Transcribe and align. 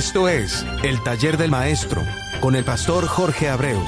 Esto 0.00 0.30
es 0.30 0.64
El 0.82 1.02
Taller 1.02 1.36
del 1.36 1.50
Maestro 1.50 2.02
con 2.40 2.54
el 2.56 2.64
pastor 2.64 3.06
Jorge 3.06 3.50
Abreu, 3.50 3.78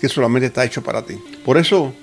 que 0.00 0.08
solamente 0.08 0.46
está 0.46 0.64
hecho 0.64 0.82
para 0.82 1.02
ti. 1.02 1.14
Por 1.44 1.56
eso, 1.56 1.94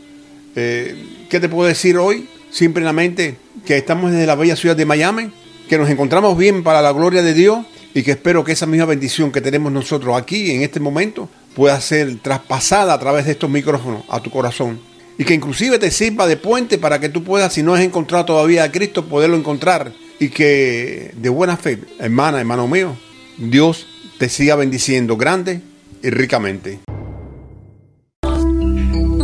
eh, 0.55 1.27
¿qué 1.29 1.39
te 1.39 1.49
puedo 1.49 1.67
decir 1.67 1.97
hoy? 1.97 2.29
Simplemente 2.49 3.37
que 3.65 3.77
estamos 3.77 4.11
desde 4.11 4.25
la 4.25 4.35
bella 4.35 4.55
ciudad 4.55 4.75
de 4.75 4.85
Miami, 4.85 5.31
que 5.69 5.77
nos 5.77 5.89
encontramos 5.89 6.37
bien 6.37 6.63
para 6.63 6.81
la 6.81 6.91
gloria 6.91 7.21
de 7.21 7.33
Dios 7.33 7.65
y 7.93 8.03
que 8.03 8.11
espero 8.11 8.43
que 8.43 8.53
esa 8.53 8.65
misma 8.65 8.85
bendición 8.85 9.31
que 9.31 9.41
tenemos 9.41 9.71
nosotros 9.71 10.17
aquí 10.17 10.51
en 10.51 10.61
este 10.61 10.79
momento 10.79 11.29
pueda 11.55 11.79
ser 11.81 12.19
traspasada 12.19 12.93
a 12.93 12.99
través 12.99 13.25
de 13.25 13.31
estos 13.33 13.49
micrófonos 13.49 14.03
a 14.09 14.21
tu 14.21 14.29
corazón. 14.29 14.79
Y 15.17 15.25
que 15.25 15.33
inclusive 15.33 15.77
te 15.77 15.91
sirva 15.91 16.27
de 16.27 16.37
puente 16.37 16.77
para 16.77 16.99
que 16.99 17.09
tú 17.09 17.23
puedas, 17.23 17.53
si 17.53 17.63
no 17.63 17.73
has 17.73 17.81
encontrado 17.81 18.25
todavía 18.25 18.63
a 18.63 18.71
Cristo, 18.71 19.05
poderlo 19.05 19.35
encontrar. 19.35 19.91
Y 20.19 20.29
que 20.29 21.11
de 21.15 21.29
buena 21.29 21.57
fe, 21.57 21.79
hermana, 21.99 22.39
hermano 22.39 22.67
mío, 22.67 22.95
Dios 23.37 23.87
te 24.17 24.29
siga 24.29 24.55
bendiciendo 24.55 25.17
grande 25.17 25.61
y 26.03 26.09
ricamente. 26.09 26.79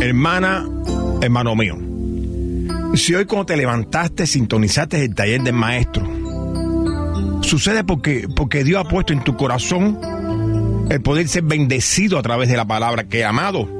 Hermana, 0.00 0.68
hermano 1.20 1.54
mío, 1.54 1.76
si 2.94 3.14
hoy 3.14 3.24
cuando 3.26 3.46
te 3.46 3.56
levantaste 3.56 4.26
sintonizaste 4.26 5.04
el 5.04 5.14
taller 5.14 5.42
del 5.42 5.54
maestro, 5.54 6.04
sucede 7.42 7.84
porque, 7.84 8.26
porque 8.34 8.64
Dios 8.64 8.84
ha 8.84 8.88
puesto 8.88 9.12
en 9.12 9.22
tu 9.22 9.36
corazón 9.36 10.00
el 10.90 11.00
poder 11.02 11.28
ser 11.28 11.42
bendecido 11.42 12.18
a 12.18 12.22
través 12.22 12.48
de 12.48 12.56
la 12.56 12.64
palabra 12.64 13.04
que 13.04 13.24
amado 13.24 13.77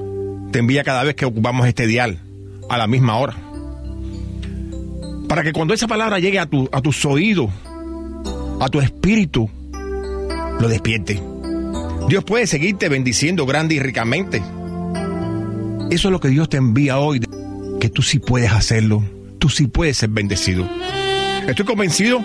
te 0.50 0.58
envía 0.58 0.84
cada 0.84 1.04
vez 1.04 1.14
que 1.14 1.24
ocupamos 1.24 1.66
este 1.66 1.86
dial 1.86 2.18
a 2.68 2.78
la 2.78 2.86
misma 2.86 3.18
hora. 3.18 3.36
Para 5.28 5.42
que 5.42 5.52
cuando 5.52 5.74
esa 5.74 5.86
palabra 5.86 6.18
llegue 6.18 6.38
a, 6.38 6.46
tu, 6.46 6.68
a 6.72 6.80
tus 6.80 7.04
oídos, 7.04 7.50
a 8.60 8.68
tu 8.68 8.80
espíritu, 8.80 9.48
lo 10.58 10.68
despierte. 10.68 11.20
Dios 12.08 12.24
puede 12.24 12.46
seguirte 12.46 12.88
bendiciendo 12.88 13.44
grande 13.44 13.74
y 13.74 13.80
ricamente. 13.80 14.42
Eso 15.90 16.08
es 16.08 16.12
lo 16.12 16.20
que 16.20 16.28
Dios 16.28 16.48
te 16.48 16.56
envía 16.56 16.98
hoy, 16.98 17.20
que 17.80 17.88
tú 17.90 18.02
sí 18.02 18.18
puedes 18.18 18.52
hacerlo, 18.52 19.04
tú 19.38 19.48
sí 19.48 19.66
puedes 19.66 19.98
ser 19.98 20.10
bendecido. 20.10 20.68
Estoy 21.46 21.64
convencido 21.64 22.24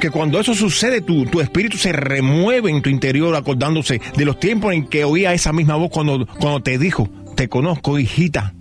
que 0.00 0.10
cuando 0.10 0.38
eso 0.38 0.54
sucede, 0.54 1.00
tu, 1.00 1.24
tu, 1.26 1.40
espíritu 1.40 1.78
se 1.78 1.92
remueve 1.92 2.70
en 2.70 2.82
tu 2.82 2.90
interior 2.90 3.34
acordándose 3.34 4.00
de 4.16 4.24
los 4.24 4.38
tiempos 4.38 4.74
en 4.74 4.86
que 4.86 5.04
oía 5.04 5.32
esa 5.32 5.52
misma 5.52 5.76
voz 5.76 5.90
cuando, 5.90 6.26
cuando 6.38 6.62
te 6.62 6.78
dijo, 6.78 7.08
te 7.36 7.48
conozco, 7.48 7.98
hijita, 7.98 8.54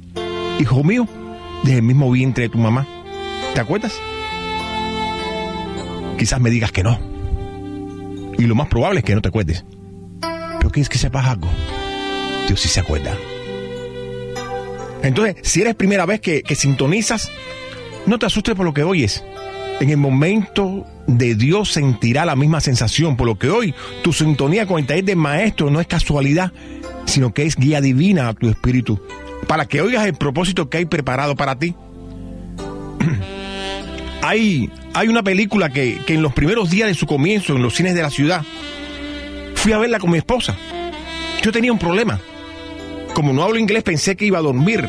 hijo 0.59 0.83
mío, 0.83 1.07
desde 1.63 1.77
el 1.77 1.83
mismo 1.83 2.11
vientre 2.11 2.43
de 2.43 2.49
tu 2.49 2.57
mamá. 2.57 2.85
¿Te 3.53 3.61
acuerdas? 3.61 3.93
Quizás 6.19 6.39
me 6.41 6.49
digas 6.49 6.71
que 6.71 6.83
no. 6.83 6.99
Y 8.37 8.43
lo 8.43 8.53
más 8.53 8.67
probable 8.67 8.99
es 8.99 9.05
que 9.05 9.15
no 9.15 9.21
te 9.21 9.29
acuerdes. 9.29 9.65
Pero 10.19 10.69
¿quieres 10.69 10.89
que 10.89 10.97
sepas 10.97 11.25
algo? 11.25 11.47
Dios 12.47 12.59
sí 12.59 12.67
se 12.67 12.81
acuerda. 12.81 13.15
Entonces, 15.01 15.37
si 15.41 15.61
eres 15.61 15.75
primera 15.75 16.05
vez 16.05 16.19
que, 16.19 16.43
que 16.43 16.55
sintonizas, 16.55 17.31
no 18.05 18.19
te 18.19 18.25
asustes 18.25 18.55
por 18.55 18.65
lo 18.65 18.73
que 18.73 18.83
oyes. 18.83 19.23
En 19.79 19.89
el 19.89 19.97
momento 19.97 20.85
de 21.05 21.35
Dios 21.35 21.73
sentirá 21.73 22.25
la 22.25 22.35
misma 22.35 22.61
sensación, 22.61 23.17
por 23.17 23.27
lo 23.27 23.37
que 23.37 23.49
hoy 23.49 23.75
tu 24.03 24.13
sintonía 24.13 24.65
con 24.65 24.79
el 24.79 24.85
taller 24.85 25.03
del 25.03 25.17
maestro 25.17 25.69
no 25.69 25.81
es 25.81 25.87
casualidad, 25.87 26.53
sino 27.05 27.33
que 27.33 27.43
es 27.43 27.57
guía 27.57 27.81
divina 27.81 28.29
a 28.29 28.33
tu 28.33 28.49
espíritu, 28.49 29.01
para 29.47 29.65
que 29.65 29.81
oigas 29.81 30.05
el 30.05 30.13
propósito 30.13 30.69
que 30.69 30.77
hay 30.77 30.85
preparado 30.85 31.35
para 31.35 31.59
ti. 31.59 31.75
hay, 34.21 34.71
hay 34.93 35.07
una 35.09 35.23
película 35.23 35.69
que, 35.69 35.99
que 36.07 36.13
en 36.13 36.21
los 36.21 36.33
primeros 36.33 36.69
días 36.69 36.87
de 36.87 36.95
su 36.95 37.05
comienzo 37.05 37.53
en 37.53 37.61
los 37.61 37.75
cines 37.75 37.95
de 37.95 38.01
la 38.01 38.09
ciudad, 38.09 38.43
fui 39.55 39.73
a 39.73 39.77
verla 39.77 39.99
con 39.99 40.09
mi 40.09 40.17
esposa. 40.17 40.55
Yo 41.43 41.51
tenía 41.51 41.73
un 41.73 41.79
problema. 41.79 42.19
Como 43.13 43.33
no 43.33 43.43
hablo 43.43 43.59
inglés 43.59 43.83
pensé 43.83 44.15
que 44.15 44.25
iba 44.25 44.39
a 44.39 44.41
dormir. 44.41 44.87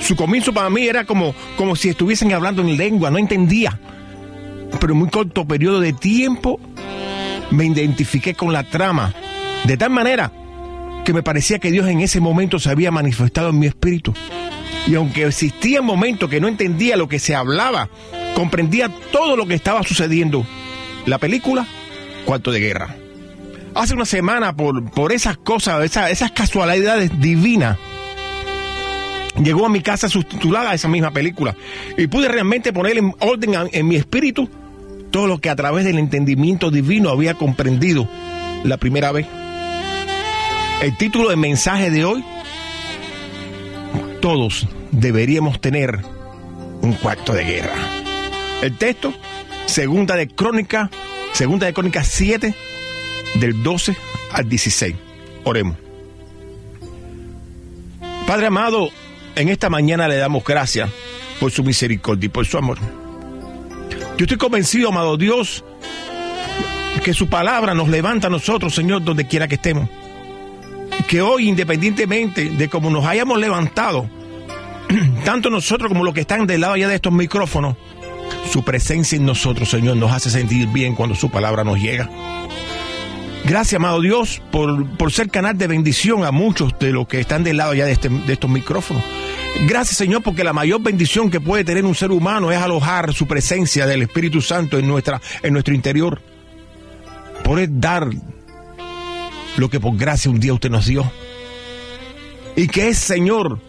Su 0.00 0.14
comienzo 0.14 0.52
para 0.52 0.70
mí 0.70 0.86
era 0.86 1.04
como, 1.04 1.34
como 1.56 1.74
si 1.74 1.88
estuviesen 1.88 2.32
hablando 2.32 2.62
en 2.62 2.76
lengua, 2.76 3.10
no 3.10 3.18
entendía 3.18 3.78
pero 4.80 4.92
en 4.92 4.98
muy 4.98 5.08
corto 5.08 5.46
periodo 5.46 5.80
de 5.80 5.92
tiempo 5.92 6.60
me 7.50 7.66
identifiqué 7.66 8.34
con 8.34 8.52
la 8.52 8.64
trama. 8.64 9.14
De 9.64 9.76
tal 9.76 9.90
manera 9.90 10.32
que 11.04 11.12
me 11.12 11.22
parecía 11.22 11.58
que 11.58 11.70
Dios 11.70 11.86
en 11.88 12.00
ese 12.00 12.20
momento 12.20 12.58
se 12.58 12.70
había 12.70 12.90
manifestado 12.90 13.50
en 13.50 13.58
mi 13.58 13.66
espíritu. 13.66 14.14
Y 14.86 14.94
aunque 14.94 15.24
existía 15.24 15.82
momentos 15.82 16.28
que 16.28 16.40
no 16.40 16.48
entendía 16.48 16.96
lo 16.96 17.08
que 17.08 17.18
se 17.18 17.34
hablaba, 17.34 17.88
comprendía 18.34 18.90
todo 19.10 19.36
lo 19.36 19.46
que 19.46 19.54
estaba 19.54 19.82
sucediendo. 19.82 20.44
La 21.06 21.18
película, 21.18 21.66
Cuarto 22.24 22.50
de 22.50 22.60
Guerra. 22.60 22.96
Hace 23.74 23.94
una 23.94 24.04
semana, 24.04 24.54
por, 24.54 24.90
por 24.90 25.12
esas 25.12 25.36
cosas, 25.38 25.84
esas, 25.84 26.10
esas 26.10 26.32
casualidades 26.32 27.18
divinas, 27.20 27.78
llegó 29.42 29.66
a 29.66 29.70
mi 29.70 29.80
casa 29.80 30.08
subtitulada 30.08 30.74
esa 30.74 30.88
misma 30.88 31.10
película. 31.10 31.56
Y 31.96 32.06
pude 32.06 32.28
realmente 32.28 32.72
poner 32.72 32.98
en 32.98 33.14
orden 33.20 33.54
en, 33.54 33.68
en 33.72 33.88
mi 33.88 33.96
espíritu 33.96 34.48
todo 35.12 35.28
lo 35.28 35.38
que 35.38 35.50
a 35.50 35.54
través 35.54 35.84
del 35.84 36.00
entendimiento 36.00 36.72
divino 36.72 37.10
había 37.10 37.34
comprendido 37.34 38.08
la 38.64 38.78
primera 38.78 39.12
vez. 39.12 39.28
El 40.80 40.96
título 40.96 41.28
del 41.28 41.36
mensaje 41.36 41.90
de 41.90 42.04
hoy, 42.04 42.24
todos 44.20 44.66
deberíamos 44.90 45.60
tener 45.60 46.00
un 46.80 46.94
cuarto 46.94 47.34
de 47.34 47.44
guerra. 47.44 47.76
El 48.62 48.76
texto, 48.78 49.12
segunda 49.66 50.16
de 50.16 50.26
Crónica, 50.28 50.90
segunda 51.32 51.66
de 51.66 51.74
Crónica 51.74 52.02
7, 52.02 52.54
del 53.34 53.62
12 53.62 53.96
al 54.32 54.48
16. 54.48 54.96
Oremos. 55.44 55.76
Padre 58.26 58.46
amado, 58.46 58.88
en 59.36 59.50
esta 59.50 59.68
mañana 59.68 60.08
le 60.08 60.16
damos 60.16 60.42
gracias 60.42 60.88
por 61.38 61.50
su 61.50 61.62
misericordia 61.62 62.26
y 62.26 62.30
por 62.30 62.46
su 62.46 62.56
amor. 62.56 63.01
Yo 64.16 64.24
estoy 64.24 64.36
convencido, 64.38 64.90
amado 64.90 65.16
Dios, 65.16 65.64
que 67.02 67.14
su 67.14 67.28
palabra 67.28 67.74
nos 67.74 67.88
levanta 67.88 68.26
a 68.28 68.30
nosotros, 68.30 68.74
Señor, 68.74 69.02
donde 69.02 69.26
quiera 69.26 69.48
que 69.48 69.56
estemos. 69.56 69.88
Que 71.08 71.22
hoy, 71.22 71.48
independientemente 71.48 72.50
de 72.50 72.68
cómo 72.68 72.90
nos 72.90 73.04
hayamos 73.04 73.38
levantado, 73.38 74.08
tanto 75.24 75.50
nosotros 75.50 75.88
como 75.88 76.04
los 76.04 76.14
que 76.14 76.20
están 76.20 76.46
del 76.46 76.60
lado 76.60 76.74
allá 76.74 76.88
de 76.88 76.96
estos 76.96 77.12
micrófonos, 77.12 77.76
su 78.50 78.62
presencia 78.62 79.16
en 79.16 79.24
nosotros, 79.24 79.70
Señor, 79.70 79.96
nos 79.96 80.12
hace 80.12 80.30
sentir 80.30 80.68
bien 80.68 80.94
cuando 80.94 81.14
su 81.14 81.30
palabra 81.30 81.64
nos 81.64 81.78
llega. 81.78 82.08
Gracias, 83.44 83.74
amado 83.74 84.00
Dios, 84.00 84.40
por, 84.52 84.88
por 84.96 85.10
ser 85.10 85.28
canal 85.28 85.58
de 85.58 85.66
bendición 85.66 86.24
a 86.24 86.30
muchos 86.30 86.78
de 86.78 86.92
los 86.92 87.08
que 87.08 87.18
están 87.18 87.42
del 87.42 87.56
lado 87.56 87.72
allá 87.72 87.86
de, 87.86 87.92
este, 87.92 88.08
de 88.08 88.32
estos 88.32 88.50
micrófonos. 88.50 89.02
Gracias 89.60 89.96
Señor 89.96 90.22
porque 90.22 90.42
la 90.42 90.52
mayor 90.52 90.82
bendición 90.82 91.30
que 91.30 91.40
puede 91.40 91.64
tener 91.64 91.84
un 91.84 91.94
ser 91.94 92.10
humano 92.10 92.50
es 92.50 92.58
alojar 92.58 93.14
su 93.14 93.26
presencia 93.26 93.86
del 93.86 94.02
Espíritu 94.02 94.40
Santo 94.40 94.78
en, 94.78 94.88
nuestra, 94.88 95.20
en 95.42 95.52
nuestro 95.52 95.74
interior. 95.74 96.20
Poder 97.44 97.68
dar 97.70 98.08
lo 99.56 99.70
que 99.70 99.78
por 99.78 99.96
gracia 99.96 100.30
un 100.30 100.40
día 100.40 100.52
usted 100.52 100.70
nos 100.70 100.86
dio. 100.86 101.10
Y 102.56 102.66
que 102.66 102.88
es 102.88 102.98
Señor 102.98 103.60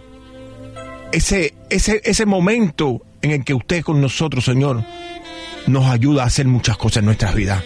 ese, 1.11 1.53
ese, 1.69 2.01
ese 2.03 2.25
momento 2.25 3.01
en 3.21 3.31
el 3.31 3.43
que 3.43 3.53
usted 3.53 3.83
con 3.83 4.01
nosotros 4.01 4.45
Señor 4.45 4.83
nos 5.67 5.85
ayuda 5.85 6.23
a 6.23 6.27
hacer 6.27 6.47
muchas 6.47 6.75
cosas 6.75 6.97
en 6.97 7.05
nuestras 7.05 7.35
vidas. 7.35 7.63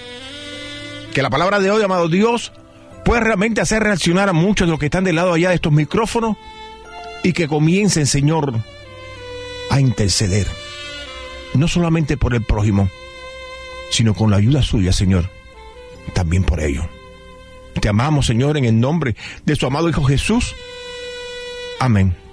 Que 1.14 1.22
la 1.22 1.30
palabra 1.30 1.60
de 1.60 1.72
hoy, 1.72 1.82
amado 1.82 2.10
Dios, 2.10 2.52
pueda 3.06 3.22
realmente 3.22 3.62
hacer 3.62 3.82
reaccionar 3.82 4.28
a 4.28 4.34
muchos 4.34 4.68
de 4.68 4.72
los 4.72 4.80
que 4.80 4.88
están 4.88 5.06
del 5.06 5.16
lado 5.16 5.34
allá 5.34 5.50
de 5.50 5.56
estos 5.56 5.72
micrófonos 5.72 6.36
y 7.24 7.34
que 7.34 7.48
comiencen, 7.48 8.06
Señor, 8.06 8.62
a 9.70 9.80
interceder. 9.80 10.48
No 11.54 11.68
solamente 11.68 12.18
por 12.18 12.36
el 12.36 12.44
prójimo, 12.44 12.90
sino 13.90 14.14
con 14.14 14.32
la 14.32 14.38
ayuda 14.38 14.62
suya, 14.62 14.94
Señor, 14.94 15.30
también 16.14 16.44
por 16.44 16.60
ellos. 16.60 16.86
Te 17.80 17.90
amamos, 17.90 18.26
Señor, 18.26 18.58
en 18.58 18.66
el 18.66 18.80
nombre 18.80 19.16
de 19.46 19.56
su 19.56 19.66
amado 19.66 19.90
Hijo 19.90 20.04
Jesús. 20.04 20.56
Amén. 21.80 22.27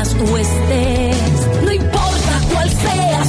Las 0.00 0.14
huestes. 0.14 1.16
No 1.62 1.72
importa 1.72 2.40
cuál 2.54 2.70
sea 2.70 3.24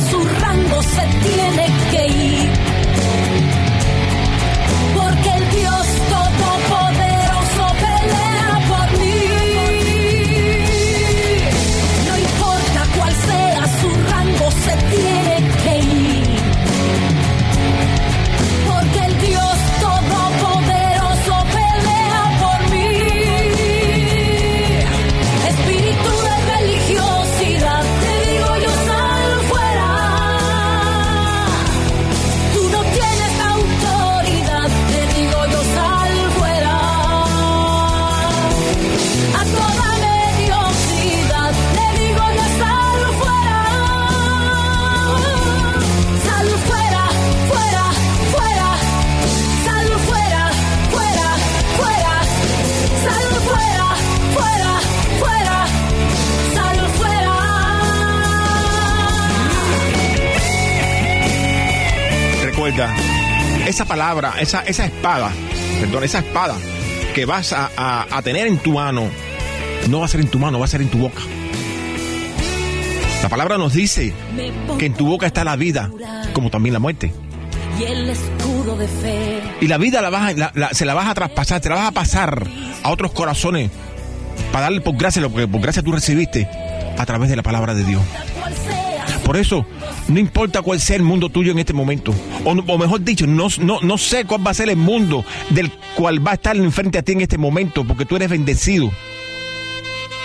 esa 63.72 63.86
palabra, 63.86 64.34
esa, 64.40 64.62
esa 64.62 64.86
espada, 64.86 65.32
perdón, 65.80 66.04
esa 66.04 66.20
espada 66.20 66.56
que 67.16 67.26
vas 67.26 67.52
a, 67.54 67.70
a- 67.76 68.06
a 68.10 68.22
tener 68.22 68.48
en 68.48 68.58
tu 68.60 68.74
mano, 68.74 69.10
no 69.90 70.00
va 70.00 70.06
a 70.06 70.08
ser 70.08 70.22
en 70.22 70.28
tu 70.28 70.40
mano, 70.40 70.60
va 70.60 70.66
a 70.66 70.68
ser 70.68 70.82
en 70.82 70.90
tu 70.90 71.00
boca. 71.00 71.22
La 73.24 73.30
palabra 73.30 73.58
nos 73.58 73.74
dice 73.74 74.14
que 74.80 74.86
en 74.88 74.94
tu 74.94 75.06
boca 75.06 75.28
está 75.28 75.44
la 75.44 75.56
vida, 75.56 75.90
como 76.34 76.50
también 76.50 76.74
la 76.74 76.80
muerte. 76.80 77.12
y 77.80 77.84
el 77.84 78.10
escudo 78.10 78.76
de 78.78 78.88
fe. 78.88 79.42
Y 79.62 79.68
la 79.68 79.78
vida 79.78 80.02
la 80.02 80.10
vas 80.12 80.36
la- 80.36 80.52
la- 80.56 80.70
se 80.74 80.86
la 80.86 80.94
vas 80.94 81.08
a 81.08 81.14
traspasar, 81.16 81.62
te 81.62 81.70
la 81.70 81.76
vas 81.76 81.88
a 81.88 81.92
pasar 81.92 82.46
a 82.84 82.90
otros 82.92 83.12
corazones 83.12 83.72
para 84.52 84.64
darle 84.64 84.82
por 84.82 84.96
gracia 84.98 85.22
lo 85.22 85.34
que 85.34 85.48
por 85.48 85.62
gracia 85.62 85.82
tú 85.82 85.92
recibiste 85.92 86.48
a 86.98 87.06
través 87.06 87.30
de 87.30 87.36
la 87.36 87.44
palabra 87.44 87.74
de 87.74 87.84
Dios. 87.84 88.02
Por 89.26 89.38
eso, 89.38 89.66
no 90.08 90.20
importa 90.20 90.62
cuál 90.62 90.80
sea 90.80 90.96
el 90.96 91.04
mundo 91.04 91.30
tuyo 91.30 91.52
en 91.52 91.60
este 91.60 91.74
momento, 91.74 92.14
o, 92.44 92.52
o 92.52 92.78
mejor 92.78 93.04
dicho, 93.04 93.28
no, 93.28 93.48
no, 93.60 93.80
no 93.82 93.98
sé 93.98 94.26
cuál 94.26 94.46
va 94.46 94.52
a 94.52 94.56
ser 94.56 94.70
el 94.70 94.78
mundo 94.78 95.24
del 95.50 95.72
cual 95.96 96.26
va 96.26 96.32
a 96.32 96.36
estar 96.36 96.56
enfrente 96.56 96.98
a 96.98 97.04
ti 97.04 97.14
en 97.14 97.22
este 97.22 97.38
momento, 97.38 97.86
porque 97.86 98.06
tú 98.06 98.16
eres 98.16 98.30
bendecido. 98.30 98.92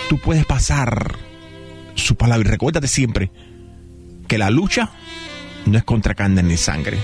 Tú 0.08 0.18
puedes 0.18 0.46
pasar 0.46 1.16
su 1.94 2.14
palabra 2.14 2.48
y 2.48 2.50
recuérdate 2.50 2.88
siempre 2.88 3.30
que 4.28 4.38
la 4.38 4.50
lucha 4.50 4.90
no 5.66 5.78
es 5.78 5.84
contra 5.84 6.14
carne 6.14 6.42
ni 6.42 6.56
sangre, 6.56 6.98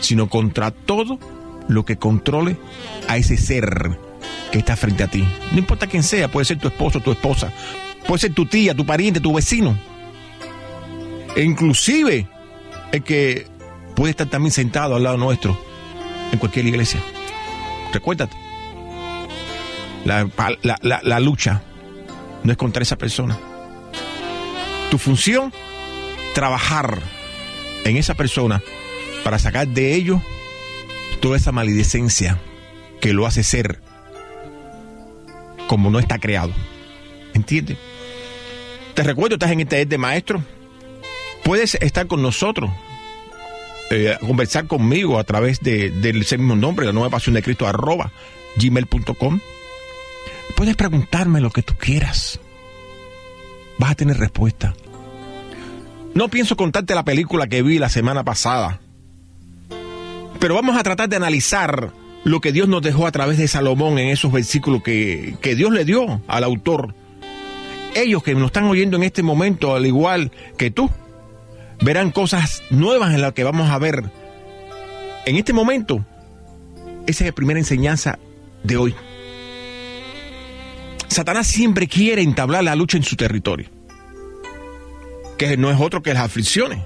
sino 0.00 0.28
contra 0.28 0.70
todo 0.70 1.18
lo 1.68 1.84
que 1.84 1.96
controle 1.96 2.56
a 3.08 3.16
ese 3.16 3.36
ser 3.36 3.98
que 4.50 4.58
está 4.58 4.76
frente 4.76 5.04
a 5.04 5.08
ti. 5.08 5.24
No 5.52 5.58
importa 5.58 5.86
quién 5.86 6.02
sea, 6.02 6.30
puede 6.30 6.44
ser 6.44 6.58
tu 6.58 6.68
esposo, 6.68 7.00
tu 7.00 7.12
esposa, 7.12 7.50
puede 8.06 8.20
ser 8.20 8.34
tu 8.34 8.44
tía, 8.44 8.74
tu 8.74 8.84
pariente, 8.84 9.20
tu 9.20 9.32
vecino 9.32 9.78
e 11.34 11.42
inclusive 11.42 12.26
el 12.92 13.02
que 13.02 13.46
puede 13.94 14.10
estar 14.10 14.28
también 14.28 14.52
sentado 14.52 14.96
al 14.96 15.02
lado 15.02 15.16
nuestro 15.16 15.58
en 16.32 16.38
cualquier 16.38 16.66
iglesia. 16.66 17.02
Recuérdate, 17.92 18.36
la, 20.04 21.20
lucha 21.20 21.62
no 22.42 22.52
es 22.52 22.58
contra 22.58 22.82
esa 22.82 22.96
persona. 22.96 23.38
Tu 24.90 24.98
función, 24.98 25.52
trabajar 26.34 27.00
en 27.84 27.96
esa 27.96 28.14
persona 28.14 28.62
para 29.24 29.38
sacar 29.38 29.68
de 29.68 29.94
ellos 29.94 30.20
toda 31.20 31.36
esa 31.36 31.52
maledicencia 31.52 32.38
que 33.00 33.12
lo 33.12 33.26
hace 33.26 33.42
ser 33.42 33.80
como 35.66 35.90
no 35.90 35.98
está 35.98 36.18
creado. 36.18 36.52
¿Entiendes? 37.34 37.78
Te 38.94 39.02
recuerdo, 39.02 39.36
estás 39.36 39.52
en 39.52 39.60
el 39.60 39.66
taller 39.66 39.88
de 39.88 39.98
maestro 39.98 40.42
puedes 41.44 41.74
estar 41.76 42.06
con 42.06 42.22
nosotros, 42.22 42.70
eh, 43.90 44.16
conversar 44.20 44.66
conmigo 44.66 45.18
a 45.18 45.24
través 45.24 45.60
de, 45.60 45.90
del 45.90 46.22
ese 46.22 46.38
mismo 46.38 46.56
nombre, 46.56 46.86
la 46.86 46.92
nueva 46.92 47.10
pasión 47.10 47.34
de 47.34 47.42
Cristo, 47.42 47.66
arroba 47.66 48.12
gmail.com. 48.56 49.40
Puedes 50.56 50.76
preguntarme 50.76 51.40
lo 51.40 51.50
que 51.50 51.62
tú 51.62 51.74
quieras. 51.74 52.40
Vas 53.78 53.92
a 53.92 53.94
tener 53.94 54.18
respuesta. 54.18 54.74
No 56.14 56.28
pienso 56.28 56.56
contarte 56.56 56.94
la 56.94 57.04
película 57.04 57.46
que 57.46 57.62
vi 57.62 57.78
la 57.78 57.88
semana 57.88 58.22
pasada, 58.22 58.80
pero 60.38 60.54
vamos 60.54 60.76
a 60.76 60.82
tratar 60.82 61.08
de 61.08 61.16
analizar 61.16 61.92
lo 62.24 62.40
que 62.40 62.52
Dios 62.52 62.68
nos 62.68 62.82
dejó 62.82 63.06
a 63.06 63.12
través 63.12 63.38
de 63.38 63.48
Salomón 63.48 63.98
en 63.98 64.08
esos 64.08 64.30
versículos 64.30 64.82
que, 64.82 65.36
que 65.40 65.54
Dios 65.54 65.72
le 65.72 65.84
dio 65.84 66.20
al 66.28 66.44
autor. 66.44 66.94
Ellos 67.94 68.22
que 68.22 68.34
nos 68.34 68.46
están 68.46 68.64
oyendo 68.64 68.96
en 68.96 69.04
este 69.04 69.22
momento, 69.22 69.74
al 69.74 69.86
igual 69.86 70.30
que 70.58 70.70
tú, 70.70 70.90
verán 71.82 72.10
cosas 72.10 72.62
nuevas 72.70 73.14
en 73.14 73.20
las 73.20 73.32
que 73.32 73.44
vamos 73.44 73.70
a 73.70 73.78
ver 73.78 74.04
en 75.26 75.36
este 75.36 75.52
momento. 75.52 76.04
Esa 77.06 77.24
es 77.24 77.30
la 77.30 77.34
primera 77.34 77.58
enseñanza 77.58 78.18
de 78.62 78.76
hoy. 78.76 78.94
Satanás 81.08 81.46
siempre 81.46 81.88
quiere 81.88 82.22
entablar 82.22 82.64
la 82.64 82.74
lucha 82.74 82.96
en 82.96 83.02
su 83.02 83.16
territorio, 83.16 83.68
que 85.36 85.56
no 85.56 85.70
es 85.70 85.78
otro 85.78 86.02
que 86.02 86.14
las 86.14 86.24
aflicciones. 86.24 86.78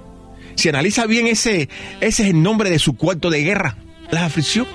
Si 0.56 0.68
analiza 0.68 1.06
bien 1.06 1.26
ese, 1.26 1.68
ese 2.00 2.22
es 2.22 2.30
el 2.30 2.42
nombre 2.42 2.70
de 2.70 2.78
su 2.78 2.96
cuarto 2.96 3.30
de 3.30 3.42
guerra, 3.42 3.76
las 4.10 4.22
aflicciones. 4.22 4.72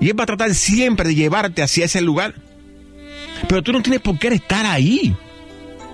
Y 0.00 0.08
él 0.08 0.18
va 0.18 0.22
a 0.22 0.26
tratar 0.26 0.54
siempre 0.54 1.08
de 1.08 1.16
llevarte 1.16 1.62
hacia 1.62 1.84
ese 1.84 2.00
lugar. 2.00 2.34
Pero 3.48 3.62
tú 3.62 3.72
no 3.72 3.82
tienes 3.82 4.00
por 4.00 4.18
qué 4.18 4.28
estar 4.28 4.64
ahí 4.64 5.16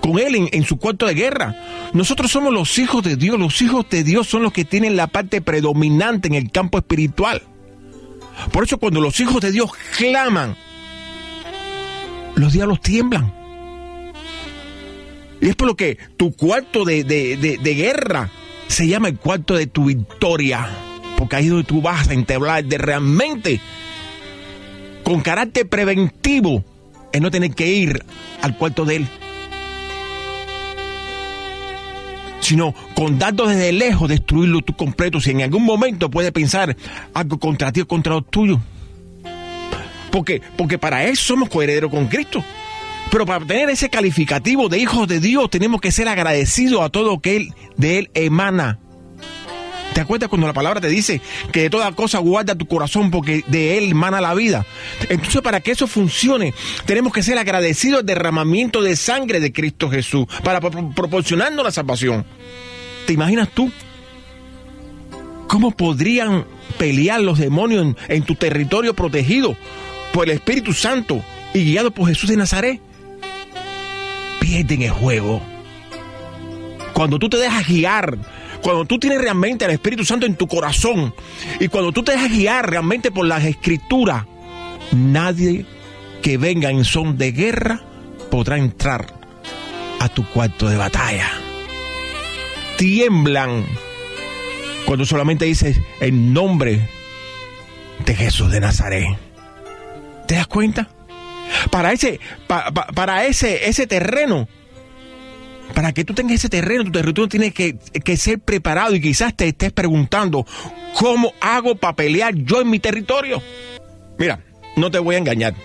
con 0.05 0.19
él 0.19 0.49
en, 0.51 0.63
su 0.63 0.77
cuarto 0.77 1.07
de 1.07 1.15
guerra. 1.15 1.55
Nosotros 1.93 2.29
somos 2.31 2.53
los 2.53 2.77
hijos 2.77 3.03
de 3.03 3.15
Dios. 3.15 3.39
Los 3.39 3.59
hijos 3.61 3.85
de 3.89 4.03
Dios 4.03 4.27
son 4.27 4.43
los 4.43 4.53
que 4.53 4.63
tienen 4.65 4.95
la 4.95 5.07
parte 5.07 5.41
predominante 5.41 6.27
en 6.27 6.35
el 6.35 6.51
campo 6.51 6.77
espiritual. 6.77 7.41
Por 8.51 8.65
eso 8.65 8.77
cuando 8.77 9.01
los 9.01 9.19
hijos 9.19 9.41
de 9.41 9.51
Dios 9.51 9.71
claman, 9.97 10.55
los 12.35 12.53
diablos 12.53 12.81
tiemblan. 12.81 13.33
Y 15.41 15.49
es 15.49 15.55
por 15.55 15.67
lo 15.67 15.75
que 15.75 15.97
tu 16.17 16.33
cuarto 16.33 16.85
de, 16.85 17.03
de- 17.03 17.37
de- 17.37 17.57
de 17.57 17.73
guerra 17.75 18.29
se 18.67 18.87
llama 18.87 19.07
el 19.07 19.17
cuarto 19.17 19.55
de 19.55 19.67
tu 19.67 19.85
victoria. 19.85 20.67
Porque 21.17 21.35
ahí 21.37 21.45
es 21.45 21.49
donde 21.49 21.65
tú 21.65 21.81
vas 21.81 22.09
a 22.09 22.13
entablar 22.13 22.63
de 22.65 22.77
realmente, 22.77 23.59
con 25.03 25.21
carácter 25.21 25.67
preventivo, 25.67 26.63
en 27.13 27.23
no 27.23 27.31
tener 27.31 27.55
que 27.55 27.67
ir 27.71 28.03
al 28.41 28.57
cuarto 28.57 28.85
de 28.85 28.97
él. 28.97 29.07
Sino 32.45 32.75
con 32.93 33.17
datos 33.17 33.49
desde 33.49 33.71
lejos 33.71 34.07
destruirlo 34.07 34.61
tú 34.61 34.75
completo. 34.75 35.19
Si 35.19 35.31
en 35.31 35.41
algún 35.41 35.63
momento 35.63 36.11
puede 36.11 36.31
pensar 36.31 36.77
algo 37.15 37.39
contra 37.39 37.71
ti 37.71 37.81
o 37.81 37.87
contra 37.87 38.13
los 38.13 38.29
tuyos. 38.29 38.59
Porque, 40.11 40.43
porque 40.55 40.77
para 40.77 41.05
eso 41.05 41.23
somos 41.23 41.49
coherederos 41.49 41.89
con 41.89 42.05
Cristo. 42.05 42.43
Pero 43.09 43.25
para 43.25 43.43
tener 43.43 43.71
ese 43.71 43.89
calificativo 43.89 44.69
de 44.69 44.77
hijos 44.77 45.07
de 45.07 45.19
Dios 45.19 45.49
tenemos 45.49 45.81
que 45.81 45.91
ser 45.91 46.07
agradecidos 46.07 46.83
a 46.83 46.89
todo 46.89 47.13
lo 47.13 47.19
que 47.19 47.35
él, 47.35 47.53
de 47.77 47.97
Él 47.97 48.11
emana. 48.13 48.77
¿Te 49.95 50.01
acuerdas 50.01 50.27
cuando 50.27 50.45
la 50.45 50.51
palabra 50.51 50.81
te 50.81 50.89
dice 50.89 51.21
que 51.53 51.61
de 51.61 51.69
toda 51.69 51.89
cosa 51.93 52.19
guarda 52.19 52.53
tu 52.53 52.67
corazón 52.67 53.11
porque 53.11 53.45
de 53.47 53.77
él 53.77 53.91
emana 53.91 54.19
la 54.19 54.33
vida? 54.33 54.65
Entonces, 55.07 55.39
para 55.41 55.61
que 55.61 55.71
eso 55.71 55.87
funcione, 55.87 56.53
tenemos 56.85 57.13
que 57.13 57.23
ser 57.23 57.37
agradecidos 57.37 58.01
al 58.01 58.05
derramamiento 58.05 58.81
de 58.81 58.97
sangre 58.97 59.39
de 59.39 59.53
Cristo 59.53 59.89
Jesús 59.89 60.25
para 60.43 60.59
proporcionarnos 60.59 61.63
la 61.63 61.71
salvación. 61.71 62.25
¿Te 63.07 63.13
imaginas 63.13 63.47
tú? 63.51 63.71
¿Cómo 65.47 65.71
podrían 65.71 66.45
pelear 66.77 67.21
los 67.21 67.39
demonios 67.39 67.85
en, 67.85 67.97
en 68.09 68.23
tu 68.23 68.35
territorio 68.35 68.95
protegido 68.95 69.55
por 70.11 70.27
el 70.27 70.35
Espíritu 70.35 70.73
Santo 70.73 71.23
y 71.53 71.63
guiado 71.63 71.91
por 71.91 72.09
Jesús 72.09 72.29
de 72.29 72.35
Nazaret? 72.35 72.81
Pierden 74.41 74.81
el 74.81 74.91
juego. 74.91 75.41
Cuando 76.91 77.17
tú 77.17 77.29
te 77.29 77.37
dejas 77.37 77.65
guiar 77.65 78.17
cuando 78.61 78.85
tú 78.85 78.99
tienes 78.99 79.21
realmente 79.21 79.65
al 79.65 79.71
Espíritu 79.71 80.05
Santo 80.05 80.25
en 80.25 80.35
tu 80.35 80.47
corazón 80.47 81.13
y 81.59 81.67
cuando 81.67 81.91
tú 81.91 82.03
te 82.03 82.13
dejas 82.13 82.31
guiar 82.31 82.69
realmente 82.69 83.11
por 83.11 83.25
las 83.25 83.43
escrituras, 83.43 84.25
nadie 84.91 85.65
que 86.21 86.37
venga 86.37 86.69
en 86.69 86.85
son 86.85 87.17
de 87.17 87.31
guerra 87.31 87.81
podrá 88.31 88.57
entrar 88.57 89.13
a 89.99 90.09
tu 90.09 90.27
cuarto 90.29 90.69
de 90.69 90.77
batalla. 90.77 91.29
Tiemblan 92.77 93.65
cuando 94.85 95.05
solamente 95.05 95.45
dices 95.45 95.79
el 95.99 96.33
nombre 96.33 96.89
de 98.05 98.15
Jesús 98.15 98.51
de 98.51 98.59
Nazaret. 98.59 99.17
¿Te 100.27 100.35
das 100.35 100.47
cuenta? 100.47 100.89
Para 101.71 101.91
ese, 101.93 102.19
para 102.47 103.25
ese, 103.25 103.69
ese 103.69 103.87
terreno 103.87 104.47
para 105.73 105.93
que 105.93 106.03
tú 106.05 106.13
tengas 106.13 106.35
ese 106.35 106.49
terreno, 106.49 106.83
tu 106.85 106.91
territorio 106.91 107.27
tiene 107.27 107.51
que, 107.51 107.77
ser 108.17 108.39
preparado 108.39 108.95
y 108.95 109.01
quizás 109.01 109.35
te 109.35 109.47
estés 109.47 109.71
preguntando, 109.71 110.45
¿cómo 110.93 111.33
hago 111.41 111.75
para 111.75 111.95
pelear 111.95 112.33
yo 112.35 112.61
en 112.61 112.69
mi 112.69 112.79
territorio? 112.79 113.41
Mira, 114.17 114.39
no 114.75 114.91
te 114.91 114.99
voy 114.99 115.15
a 115.15 115.19
engañar. 115.19 115.55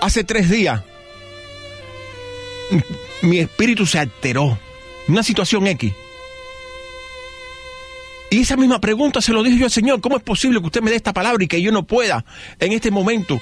Hace 0.00 0.24
tres 0.24 0.50
días, 0.50 0.82
mi 3.22 3.38
espíritu 3.38 3.86
se 3.86 3.98
alteró. 3.98 4.58
Una 5.08 5.22
situación 5.22 5.66
X. 5.66 5.92
Y 8.30 8.40
esa 8.40 8.56
misma 8.58 8.78
pregunta 8.78 9.22
se 9.22 9.32
lo 9.32 9.42
dije 9.42 9.58
yo 9.58 9.64
al 9.64 9.70
Señor, 9.70 10.02
¿cómo 10.02 10.18
es 10.18 10.22
posible 10.22 10.60
que 10.60 10.66
usted 10.66 10.82
me 10.82 10.90
dé 10.90 10.96
esta 10.96 11.14
palabra 11.14 11.42
y 11.42 11.48
que 11.48 11.62
yo 11.62 11.72
no 11.72 11.86
pueda 11.86 12.26
en 12.60 12.72
este 12.72 12.90
momento? 12.90 13.40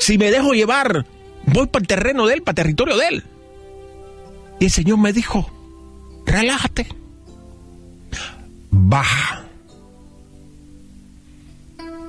Si 0.00 0.18
me 0.18 0.30
dejo 0.30 0.52
llevar, 0.52 1.06
voy 1.46 1.66
para 1.68 1.82
el 1.82 1.86
terreno 1.86 2.26
de 2.26 2.34
Él, 2.34 2.42
para 2.42 2.52
el 2.52 2.56
territorio 2.56 2.98
de 2.98 3.08
Él. 3.08 3.24
Y 4.60 4.66
el 4.66 4.70
Señor 4.70 4.98
me 4.98 5.12
dijo, 5.12 5.50
relájate, 6.26 6.86
baja. 8.70 9.46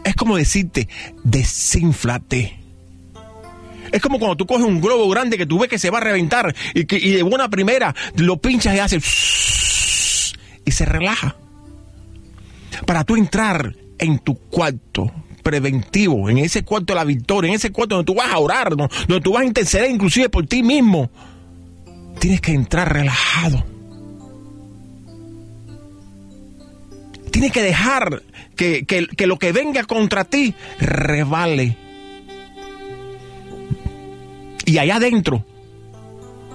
Es 0.03 0.15
como 0.15 0.36
decirte, 0.36 0.89
desinflate. 1.24 2.60
Es 3.91 4.01
como 4.01 4.20
cuando 4.20 4.38
tú 4.38 4.46
coges 4.46 4.65
un 4.65 4.81
globo 4.81 5.10
grande 5.10 5.38
que 5.38 5.46
tú 5.46 5.60
ves 5.60 5.70
que 5.70 5.79
se 5.79 5.89
va 5.89 6.00
a 6.00 6.01
reventar 6.01 6.53
y, 6.74 6.86
que, 6.86 6.98
y 6.98 7.12
de 7.12 7.24
buena 7.24 7.50
primera 7.50 7.96
lo 8.15 8.38
pinchas 8.38 8.75
y 8.75 8.79
hace 8.79 8.98
y 10.65 10.72
se 10.72 10.86
relaja. 10.86 11.36
Para 12.86 13.03
tú 13.03 13.15
entrar 13.15 13.75
en 13.98 14.20
tu 14.20 14.36
cuarto 14.36 15.12
preventivo, 15.43 16.29
en 16.29 16.38
ese 16.39 16.63
cuarto 16.63 16.93
de 16.93 17.00
la 17.00 17.05
victoria, 17.05 17.50
en 17.50 17.55
ese 17.55 17.72
cuarto 17.72 17.96
donde 17.96 18.12
tú 18.12 18.15
vas 18.15 18.31
a 18.31 18.39
orar, 18.39 18.75
donde 18.75 19.22
tú 19.22 19.34
vas 19.34 19.43
a 19.43 19.46
interceder 19.46 19.89
inclusive 19.89 20.29
por 20.29 20.46
ti 20.48 20.63
mismo, 20.63 21.10
Tienes 22.21 22.39
que 22.39 22.51
entrar 22.51 22.93
relajado. 22.93 23.65
Tienes 27.31 27.51
que 27.51 27.63
dejar 27.63 28.21
que, 28.55 29.25
lo 29.25 29.39
que 29.39 29.51
venga 29.51 29.85
contra 29.85 30.23
ti 30.23 30.53
revale. 30.79 31.75
Y 34.67 34.77
allá 34.77 34.97
adentro, 34.97 35.43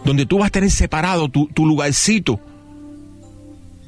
donde 0.04 0.25
tú 0.25 0.38
vas 0.38 0.46
a 0.46 0.52
tener 0.52 0.70
separado 0.70 1.28
tu, 1.28 1.49
tu 1.49 1.66
lugarcito, 1.66 2.38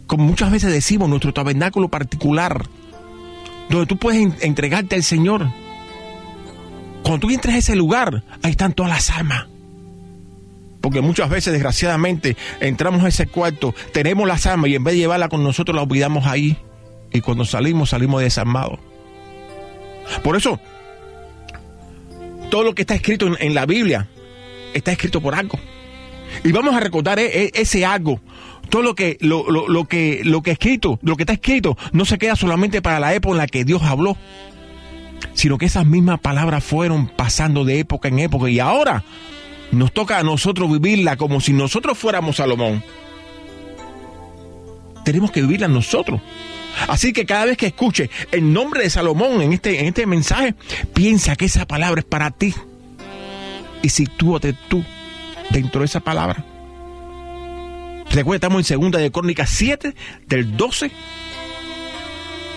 como 0.09 0.25
muchas 0.25 0.51
veces 0.51 0.73
decimos, 0.73 1.09
nuestro 1.09 1.33
tabernáculo 1.33 1.89
particular, 1.89 2.67
donde 3.71 3.87
tú 3.87 3.99
puedes 3.99 4.43
entregarte 4.43 4.97
al 4.97 5.05
Señor. 5.05 5.47
Cuando 7.05 7.21
tú 7.21 7.33
entres 7.33 7.55
a 7.55 7.59
ese 7.59 7.77
lugar, 7.77 8.25
ahí 8.43 8.51
están 8.51 8.73
todas 8.73 8.91
las 8.91 9.11
armas. 9.11 9.47
Porque 10.89 11.03
muchas 11.03 11.29
veces, 11.29 11.53
desgraciadamente, 11.53 12.35
entramos 12.61 13.05
a 13.05 13.09
ese 13.09 13.27
cuarto, 13.27 13.75
tenemos 13.93 14.27
las 14.27 14.47
armas 14.47 14.71
y 14.71 14.75
en 14.75 14.85
vez 14.85 14.95
de 14.95 15.01
llevarla 15.01 15.29
con 15.29 15.43
nosotros 15.43 15.77
la 15.77 15.83
olvidamos 15.83 16.27
ahí. 16.27 16.57
Y 17.13 17.21
cuando 17.21 17.45
salimos, 17.45 17.91
salimos 17.91 18.23
desarmados. 18.23 18.81
Por 20.23 20.35
eso, 20.35 20.59
todo 22.49 22.63
lo 22.63 22.75
que 22.75 22.81
está 22.81 22.95
escrito 22.95 23.31
en, 23.39 23.55
la 23.55 23.67
Biblia 23.67 24.09
está 24.73 24.91
escrito 24.91 25.21
por 25.21 25.35
algo. 25.35 25.59
Y 26.43 26.53
vamos 26.53 26.75
a 26.75 26.81
recordar 26.81 27.19
e, 27.19 27.27
e, 27.27 27.53
ese 27.53 27.85
algo. 27.85 28.23
Todo 28.71 28.81
lo 28.81 28.95
que, 28.95 29.19
lo, 29.21 29.51
lo, 29.51 29.69
lo, 29.69 29.85
que, 29.85 30.23
lo 30.25 30.41
que 30.41 30.53
escrito, 30.53 30.99
lo 31.03 31.17
que 31.17 31.25
está 31.25 31.35
escrito, 31.35 31.77
no 31.93 32.07
se 32.07 32.17
queda 32.17 32.35
solamente 32.35 32.81
para 32.81 32.99
la 32.99 33.13
época 33.13 33.33
en 33.33 33.39
la 33.39 33.47
que 33.47 33.67
Dios 33.67 33.83
habló, 33.83 34.17
sino 35.35 35.59
que 35.59 35.67
esas 35.67 35.85
mismas 35.85 36.19
palabras 36.21 36.65
fueron 36.65 37.09
pasando 37.09 37.67
de 37.67 37.79
época 37.79 38.09
en 38.09 38.21
época. 38.21 38.49
Y 38.49 38.59
ahora 38.59 39.05
nos 39.73 39.93
toca 39.93 40.19
a 40.19 40.23
nosotros 40.23 40.71
vivirla 40.71 41.17
como 41.17 41.41
si 41.41 41.53
nosotros 41.53 41.99
fuéramos 41.99 42.37
Salomón. 42.37 42.83
Tenemos 45.05 45.31
que 45.31 45.43
vivirla 45.43 45.69
nosotros. 45.69 46.21
Así 46.87 47.13
que 47.13 47.27
cada 47.27 47.47
vez 47.47 47.57
que 47.57 47.67
escuche 47.67 48.11
el 48.31 48.53
nombre 48.53 48.83
de 48.83 48.91
Salomón 48.91 49.43
en 49.43 49.53
este, 49.53 49.81
en 49.81 49.87
este 49.87 50.07
mensaje, 50.07 50.55
piensa 50.95 51.35
que 51.35 51.47
esa 51.47 51.67
palabra 51.67 52.01
es 52.01 52.07
para 52.07 52.31
ti. 52.31 52.55
Y 53.83 53.89
sitúate 53.89 54.55
tú 54.69 54.85
dentro 55.51 55.81
de 55.81 55.87
esa 55.87 56.01
palabra. 56.01 56.45
Recuerda, 58.11 58.37
estamos 58.37 58.61
en 58.61 58.65
segunda 58.65 58.99
de 58.99 59.11
Crónicas 59.11 59.51
7, 59.51 59.95
del 60.27 60.57
12 60.57 60.91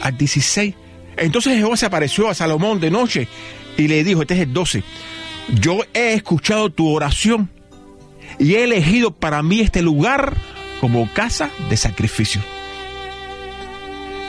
al 0.01 0.17
16. 0.17 0.75
Entonces 1.17 1.57
Jehová 1.57 1.77
se 1.77 1.85
apareció 1.85 2.29
a 2.29 2.33
Salomón 2.33 2.79
de 2.79 2.91
noche 2.91 3.27
y 3.77 3.87
le 3.87 4.03
dijo, 4.03 4.21
este 4.21 4.35
es 4.35 4.39
el 4.41 4.53
12, 4.53 4.83
yo 5.49 5.79
he 5.93 6.13
escuchado 6.13 6.69
tu 6.69 6.89
oración 6.89 7.49
y 8.39 8.55
he 8.55 8.63
elegido 8.63 9.11
para 9.11 9.43
mí 9.43 9.59
este 9.59 9.81
lugar 9.81 10.35
como 10.79 11.11
casa 11.13 11.49
de 11.69 11.77
sacrificio. 11.77 12.41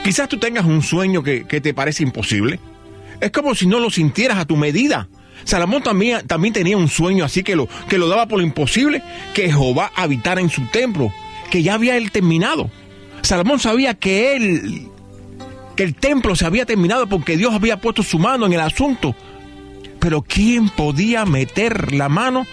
Quizás 0.03 0.27
tú 0.27 0.37
tengas 0.37 0.65
un 0.65 0.81
sueño 0.81 1.23
que, 1.23 1.43
te 1.43 1.73
parece 1.73 2.03
imposible. 2.03 2.59
Es 3.21 3.31
como 3.31 3.55
si 3.55 3.65
no 3.67 3.79
lo 3.79 3.89
sintieras 3.89 4.37
a 4.37 4.45
tu 4.45 4.57
medida. 4.57 5.07
Salomón 5.45 5.81
también, 5.81 6.27
también 6.27 6.53
tenía 6.53 6.77
un 6.77 6.89
sueño 6.89 7.25
así 7.25 7.41
que 7.43 7.55
lo, 7.55 7.67
que 7.87 7.97
lo 7.97 8.07
daba 8.07 8.27
por 8.27 8.39
lo 8.39 8.45
imposible, 8.45 9.01
que 9.33 9.49
Jehová 9.49 9.91
habitara 9.95 10.41
en 10.41 10.49
su 10.49 10.65
templo, 10.67 11.11
que 11.49 11.63
ya 11.63 11.75
había 11.75 11.97
él 11.97 12.11
terminado. 12.11 12.69
Salomón 13.21 13.59
sabía 13.59 13.93
que 13.93 14.35
él, 14.35 14.87
que 15.75 15.83
el 15.83 15.95
templo 15.95 16.35
se 16.35 16.45
había 16.45 16.65
terminado 16.65 17.07
porque 17.07 17.37
Dios 17.37 17.53
había 17.53 17.77
puesto 17.77 18.03
su 18.03 18.19
mano 18.19 18.45
en 18.45 18.53
el 18.53 18.59
asunto 18.59 19.15
pero 20.03 20.21
¿quién 20.21 20.67
podía 20.67 21.23
meter 21.23 21.93
la 21.93 22.09
mano 22.09 22.45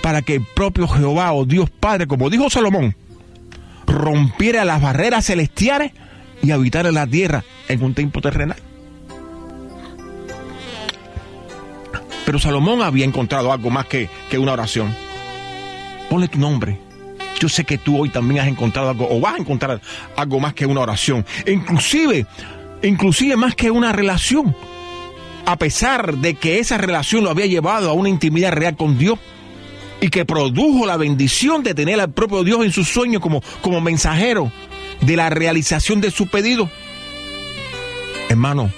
para 0.00 0.22
que 0.22 0.36
el 0.36 0.44
propio 0.54 0.86
Jehová 0.86 1.32
o 1.32 1.44
Dios 1.44 1.68
Padre, 1.68 2.06
como 2.06 2.30
dijo 2.30 2.48
Salomón, 2.48 2.94
rompiera 3.84 4.64
las 4.64 4.80
barreras 4.80 5.26
celestiales 5.26 5.90
y 6.40 6.52
habitara 6.52 6.92
la 6.92 7.08
tierra 7.08 7.42
en 7.66 7.82
un 7.82 7.94
tiempo 7.94 8.20
terrenal? 8.20 8.58
Pero 12.24 12.38
Salomón 12.38 12.80
había 12.80 13.04
encontrado 13.04 13.50
algo 13.50 13.70
más 13.70 13.86
que, 13.86 14.08
que 14.30 14.38
una 14.38 14.52
oración. 14.52 14.94
Ponle 16.08 16.28
tu 16.28 16.38
nombre. 16.38 16.78
Yo 17.40 17.48
sé 17.48 17.64
que 17.64 17.76
tú 17.76 17.98
hoy 17.98 18.08
también 18.08 18.40
has 18.40 18.46
encontrado 18.46 18.90
algo, 18.90 19.08
o 19.10 19.18
vas 19.18 19.34
a 19.34 19.38
encontrar 19.38 19.80
algo 20.16 20.38
más 20.38 20.54
que 20.54 20.64
una 20.64 20.82
oración. 20.82 21.26
Inclusive, 21.44 22.24
inclusive 22.84 23.36
más 23.36 23.56
que 23.56 23.72
una 23.72 23.90
relación 23.90 24.54
a 25.46 25.56
pesar 25.56 26.16
de 26.16 26.34
que 26.34 26.58
esa 26.58 26.78
relación 26.78 27.24
lo 27.24 27.30
había 27.30 27.46
llevado 27.46 27.90
a 27.90 27.92
una 27.92 28.08
intimidad 28.08 28.52
real 28.52 28.76
con 28.76 28.98
Dios 28.98 29.18
y 30.00 30.08
que 30.08 30.24
produjo 30.24 30.86
la 30.86 30.96
bendición 30.96 31.62
de 31.62 31.74
tener 31.74 32.00
al 32.00 32.12
propio 32.12 32.44
Dios 32.44 32.64
en 32.64 32.72
sus 32.72 32.88
sueños 32.88 33.22
como, 33.22 33.42
como 33.60 33.80
mensajero, 33.80 34.50
de 35.00 35.16
la 35.16 35.30
realización 35.30 36.00
de 36.00 36.10
su 36.10 36.28
pedido. 36.28 36.70
Hermano, 38.28 38.70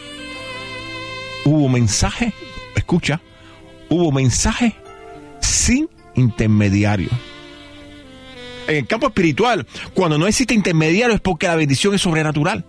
hubo 1.45 1.69
mensaje, 1.69 2.33
escucha, 2.75 3.21
hubo 3.89 4.13
mensaje 4.13 4.75
sin 5.41 5.89
intermediario. 6.15 7.09
En 8.67 8.77
el 8.77 8.87
campo 8.87 9.07
espiritual, 9.07 9.67
cuando 9.95 10.19
no 10.19 10.27
existe 10.27 10.55
intermediario 10.55 11.15
es 11.15 11.21
porque 11.21 11.47
la 11.47 11.55
bendición 11.55 11.95
es 11.95 12.03
sobrenatural. 12.03 12.65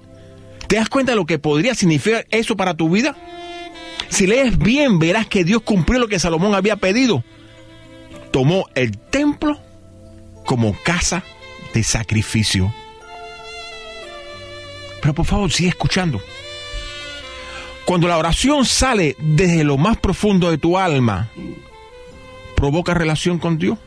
¿Te 0.68 0.76
das 0.76 0.90
cuenta 0.90 1.14
de 1.14 1.16
lo 1.16 1.26
que 1.26 1.40
podría 1.40 1.74
significar 1.74 2.28
eso 2.30 2.56
para 2.56 2.76
tu 2.76 2.90
vida? 2.90 3.16
Si 4.10 4.28
lees 4.28 4.58
bien, 4.58 5.00
verás 5.00 5.28
que 5.28 5.44
Dios 5.44 5.62
cumplió 5.62 6.00
lo 6.00 6.08
que 6.08 6.20
Salomón 6.20 6.56
había 6.56 6.76
pedido. 6.76 7.24
Tomó 8.32 8.68
el 8.76 8.98
templo 8.98 9.60
como 10.46 10.76
casa 10.84 11.24
de 11.74 11.84
sacrificio. 11.84 12.74
Pero 15.02 15.14
por 15.14 15.26
favor, 15.26 15.52
sigue 15.52 15.70
escuchando. 15.70 16.22
Cuando 17.86 18.08
la 18.08 18.18
oración 18.18 18.66
sale 18.66 19.16
desde 19.20 19.64
lo 19.64 19.78
más 19.78 19.98
profundo 19.98 20.52
de 20.52 20.58
tu 20.58 20.78
alma, 20.78 21.30
provoca 22.56 22.94
relación 22.94 23.40
con 23.40 23.58
Dios. 23.58 23.78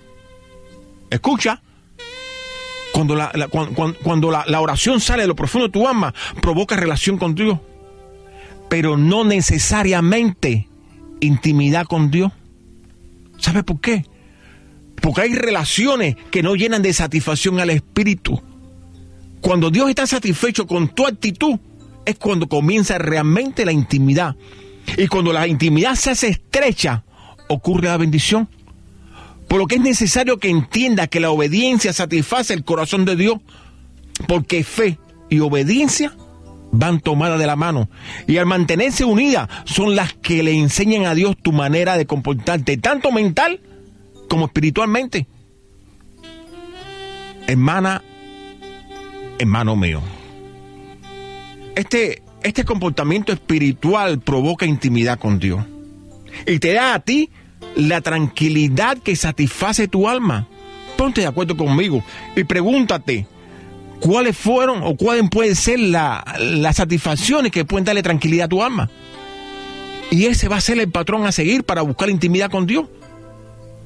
Escucha. 1.10 1.60
Cuando 2.92 3.14
la, 3.14 3.30
cuando, 4.02 4.30
la, 4.30 4.60
oración 4.60 5.00
sale 5.00 5.22
de 5.22 5.28
lo 5.28 5.36
profundo 5.36 5.68
de 5.68 5.72
tu 5.72 5.86
alma, 5.86 6.14
provoca 6.40 6.76
relación 6.76 7.18
con 7.18 7.34
Dios. 7.34 7.58
Pero 8.70 8.96
no 8.96 9.24
necesariamente 9.24 10.66
intimidad 11.20 11.84
con 11.84 12.10
Dios. 12.10 12.32
¿Sabe 13.36 13.62
por 13.62 13.80
qué? 13.80 14.06
Porque 15.02 15.22
hay 15.22 15.34
relaciones 15.34 16.16
que 16.30 16.42
no 16.42 16.54
llenan 16.54 16.80
de 16.80 16.94
satisfacción 16.94 17.60
al 17.60 17.68
espíritu. 17.68 18.40
Cuando 19.42 19.70
Dios 19.70 19.90
está 19.90 20.06
satisfecho 20.06 20.66
con 20.66 20.88
tu 20.88 21.06
actitud, 21.06 21.58
es 22.04 22.16
cuando 22.16 22.48
comienza 22.48 22.96
realmente 22.96 23.66
la 23.66 23.72
intimidad. 23.72 24.36
Y 24.96 25.06
cuando 25.08 25.32
la 25.32 25.46
intimidad 25.46 25.94
se 25.94 26.10
hace 26.10 26.28
estrecha, 26.28 27.04
ocurre 27.48 27.88
la 27.88 27.96
bendición. 27.96 28.48
Por 29.48 29.58
lo 29.58 29.66
que 29.66 29.76
es 29.76 29.80
necesario 29.80 30.38
que 30.38 30.48
entienda 30.48 31.08
que 31.08 31.20
la 31.20 31.30
obediencia 31.30 31.92
satisface 31.92 32.54
el 32.54 32.64
corazón 32.64 33.04
de 33.04 33.16
Dios, 33.16 33.38
porque 34.28 34.62
fe 34.62 34.98
y 35.28 35.40
obediencia 35.40 36.14
van 36.72 37.00
tomadas 37.00 37.38
de 37.38 37.46
la 37.46 37.56
mano. 37.56 37.88
Y 38.26 38.36
al 38.38 38.46
mantenerse 38.46 39.04
unidas 39.04 39.48
son 39.64 39.96
las 39.96 40.14
que 40.14 40.42
le 40.42 40.52
enseñan 40.52 41.06
a 41.06 41.14
Dios 41.14 41.36
tu 41.40 41.52
manera 41.52 41.96
de 41.96 42.06
comportarte, 42.06 42.76
tanto 42.76 43.12
mental 43.12 43.60
como 44.28 44.46
espiritualmente. 44.46 45.26
Hermana, 47.46 48.02
hermano 49.38 49.74
mío, 49.74 50.00
este, 51.74 52.22
este 52.42 52.64
comportamiento 52.64 53.32
espiritual 53.32 54.20
provoca 54.20 54.66
intimidad 54.66 55.18
con 55.18 55.38
Dios 55.38 55.64
y 56.46 56.58
te 56.58 56.72
da 56.72 56.94
a 56.94 57.00
ti 57.00 57.30
la 57.76 58.00
tranquilidad 58.00 58.98
que 58.98 59.16
satisface 59.16 59.88
tu 59.88 60.08
alma. 60.08 60.46
Ponte 60.96 61.22
de 61.22 61.26
acuerdo 61.26 61.56
conmigo 61.56 62.04
y 62.36 62.44
pregúntate 62.44 63.26
cuáles 64.00 64.36
fueron 64.36 64.82
o 64.82 64.96
cuáles 64.96 65.28
pueden 65.30 65.54
ser 65.54 65.78
las 65.80 66.76
satisfacciones 66.76 67.52
que 67.52 67.64
pueden 67.64 67.84
darle 67.84 68.02
tranquilidad 68.02 68.46
a 68.46 68.48
tu 68.48 68.62
alma. 68.62 68.90
Y 70.10 70.26
ese 70.26 70.48
va 70.48 70.56
a 70.56 70.60
ser 70.60 70.78
el 70.78 70.90
patrón 70.90 71.24
a 71.26 71.32
seguir 71.32 71.62
para 71.64 71.82
buscar 71.82 72.10
intimidad 72.10 72.50
con 72.50 72.66
Dios. 72.66 72.86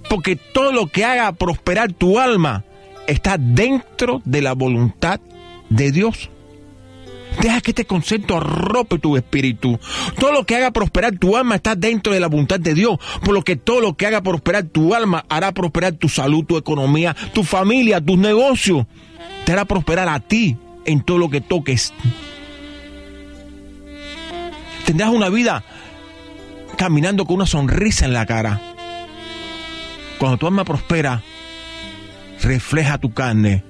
Porque 0.09 0.37
todo 0.37 0.73
lo 0.73 0.87
que 0.87 1.04
haga 1.04 1.33
prosperar 1.33 1.92
tu 1.92 2.18
alma 2.18 2.64
está 3.06 3.37
dentro 3.38 4.23
de 4.25 4.42
la 4.42 4.54
voluntad 4.54 5.21
de 5.68 5.92
Dios. 5.92 6.31
Deja 7.40 7.61
que 7.61 7.73
este 7.73 7.85
concepto 7.85 8.37
arrope 8.37 8.99
tu 8.99 9.16
espíritu. 9.16 9.79
Todo 10.18 10.33
lo 10.33 10.44
que 10.44 10.57
haga 10.57 10.70
prosperar 10.70 11.18
tu 11.18 11.37
alma 11.37 11.57
está 11.57 11.75
dentro 11.75 12.12
de 12.12 12.20
la 12.20 12.29
voluntad 12.29 12.61
de 12.61 12.75
Dios. 12.75 12.99
Por 13.25 13.35
lo 13.35 13.42
que 13.42 13.57
todo 13.57 13.81
lo 13.81 13.97
que 13.97 14.07
haga 14.07 14.23
prosperar 14.23 14.64
tu 14.64 14.94
alma 14.94 15.25
hará 15.29 15.53
prosperar 15.53 15.94
tu 15.94 16.09
salud, 16.09 16.44
tu 16.44 16.57
economía, 16.57 17.14
tu 17.33 17.42
familia, 17.42 18.01
tus 18.01 18.18
negocios. 18.18 18.87
Te 19.44 19.53
hará 19.53 19.64
prosperar 19.64 20.09
a 20.09 20.20
ti 20.20 20.57
en 20.87 21.03
todo 21.03 21.18
lo 21.18 21.29
que 21.29 21.40
toques. 21.40 21.92
Tendrás 24.87 25.11
una 25.11 25.29
vida 25.29 25.64
caminando 26.77 27.25
con 27.25 27.37
una 27.37 27.47
sonrisa 27.47 28.05
en 28.05 28.12
la 28.12 28.27
cara. 28.27 28.61
Cuando 30.18 30.38
tu 30.38 30.47
alma 30.47 30.64
prospera, 30.64 31.23
refleja 32.42 32.99
tu 32.99 33.12
carne 33.12 33.64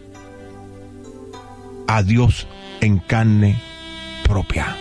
a 1.86 2.02
Dios 2.02 2.46
en 2.84 2.98
carne 2.98 3.56
propia. 4.24 4.76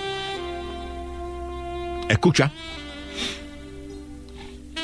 Escucha. 2.09 2.51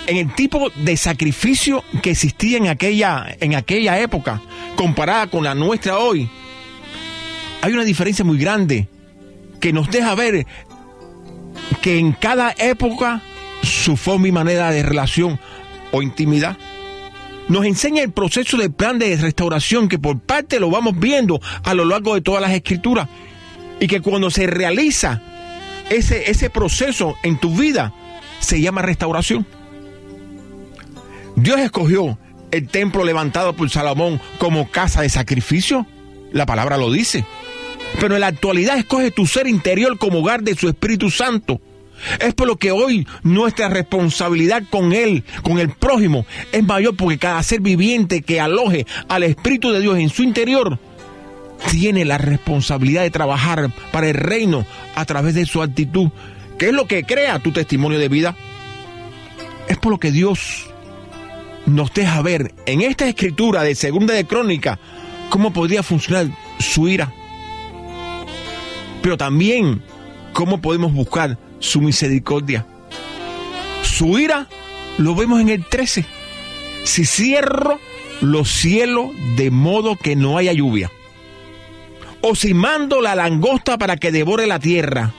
En 0.07 0.17
el 0.17 0.33
tipo 0.33 0.71
de 0.75 0.97
sacrificio 0.97 1.83
que 2.01 2.11
existía 2.11 2.57
en 2.57 2.67
aquella, 2.67 3.35
en 3.39 3.55
aquella 3.55 3.99
época, 3.99 4.41
comparada 4.75 5.27
con 5.27 5.43
la 5.43 5.53
nuestra 5.53 5.99
hoy, 5.99 6.27
hay 7.61 7.73
una 7.73 7.83
diferencia 7.83 8.25
muy 8.25 8.37
grande 8.37 8.87
que 9.59 9.71
nos 9.71 9.91
deja 9.91 10.15
ver 10.15 10.47
que 11.81 11.99
en 11.99 12.13
cada 12.13 12.55
época 12.57 13.21
su 13.61 13.97
forma 13.97 14.27
y 14.27 14.31
manera 14.31 14.71
de 14.71 14.81
relación 14.81 15.39
o 15.91 16.01
intimidad 16.01 16.57
nos 17.49 17.65
enseña 17.65 18.03
el 18.03 18.11
proceso 18.11 18.57
del 18.57 18.71
plan 18.71 18.99
de 18.99 19.17
restauración 19.17 19.89
que 19.89 19.99
por 19.99 20.19
parte 20.19 20.59
lo 20.59 20.69
vamos 20.69 20.97
viendo 20.97 21.41
a 21.63 21.73
lo 21.73 21.83
largo 21.83 22.13
de 22.15 22.21
todas 22.21 22.41
las 22.41 22.51
escrituras 22.51 23.09
y 23.79 23.87
que 23.87 24.01
cuando 24.01 24.29
se 24.29 24.47
realiza 24.47 25.21
ese, 25.89 26.29
ese 26.29 26.49
proceso 26.49 27.15
en 27.23 27.37
tu 27.39 27.55
vida 27.55 27.93
se 28.39 28.61
llama 28.61 28.83
restauración. 28.83 29.45
Dios 31.35 31.59
escogió 31.59 32.19
el 32.51 32.67
templo 32.67 33.03
levantado 33.03 33.55
por 33.55 33.69
Salomón 33.69 34.21
como 34.37 34.69
casa 34.69 35.01
de 35.01 35.09
sacrificio, 35.09 35.87
la 36.31 36.45
palabra 36.45 36.77
lo 36.77 36.91
dice. 36.91 37.25
Pero 37.99 38.13
en 38.13 38.21
la 38.21 38.27
actualidad 38.27 38.77
escoge 38.77 39.09
tu 39.09 39.25
ser 39.25 39.47
interior 39.47 39.97
como 39.97 40.19
hogar 40.19 40.43
de 40.43 40.55
su 40.55 40.67
Espíritu 40.67 41.09
Santo 41.09 41.59
es 42.19 42.33
por 42.33 42.47
lo 42.47 42.57
que 42.57 42.71
hoy 42.71 43.07
nuestra 43.23 43.69
responsabilidad 43.69 44.63
con 44.69 44.93
Él, 44.93 45.23
con 45.43 45.59
el 45.59 45.69
prójimo, 45.69 46.25
es 46.51 46.63
mayor 46.63 46.95
porque 46.95 47.17
cada 47.17 47.41
ser 47.43 47.61
viviente 47.61 48.21
que 48.21 48.39
aloje 48.39 48.85
al 49.07 49.23
Espíritu 49.23 49.71
de 49.71 49.81
Dios 49.81 49.97
en 49.97 50.09
su 50.09 50.23
interior 50.23 50.79
tiene 51.71 52.05
la 52.05 52.17
responsabilidad 52.17 53.03
de 53.03 53.11
trabajar 53.11 53.69
para 53.91 54.07
el 54.07 54.15
reino 54.15 54.65
a 54.95 55.05
través 55.05 55.35
de 55.35 55.45
su 55.45 55.61
actitud, 55.61 56.09
que 56.57 56.67
es 56.67 56.73
lo 56.73 56.85
que 56.85 57.03
crea 57.03 57.39
tu 57.39 57.51
testimonio 57.51 57.99
de 57.99 58.09
vida. 58.09 58.35
Es 59.67 59.77
por 59.77 59.91
lo 59.91 59.99
que 59.99 60.11
Dios 60.11 60.67
nos 61.65 61.93
deja 61.93 62.21
ver 62.21 62.53
en 62.65 62.81
esta 62.81 63.07
escritura 63.07 63.63
de 63.63 63.75
Segunda 63.75 64.13
de 64.13 64.25
Crónica 64.25 64.79
cómo 65.29 65.53
podría 65.53 65.83
funcionar 65.83 66.27
su 66.59 66.87
ira. 66.87 67.13
Pero 69.01 69.17
también 69.17 69.81
cómo 70.33 70.61
podemos 70.61 70.93
buscar 70.93 71.37
su 71.59 71.81
misericordia. 71.81 72.65
Su 73.83 74.17
ira 74.17 74.47
lo 74.97 75.15
vemos 75.15 75.41
en 75.41 75.49
el 75.49 75.65
13. 75.65 76.05
Si 76.83 77.05
cierro 77.05 77.79
los 78.21 78.49
cielos 78.49 79.11
de 79.37 79.51
modo 79.51 79.95
que 79.95 80.15
no 80.15 80.37
haya 80.37 80.53
lluvia, 80.53 80.91
o 82.21 82.35
si 82.35 82.53
mando 82.53 83.01
la 83.01 83.15
langosta 83.15 83.77
para 83.77 83.97
que 83.97 84.11
devore 84.11 84.47
la 84.47 84.59
tierra, 84.59 85.13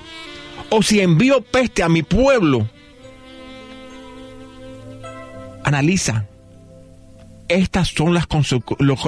o 0.70 0.83
si 0.83 1.00
envío 1.00 1.42
peste 1.42 1.83
a 1.83 1.88
mi 1.88 2.03
pueblo, 2.03 2.68
analiza. 5.64 6.26
Estas 7.48 7.88
son 7.88 8.14
las, 8.14 8.29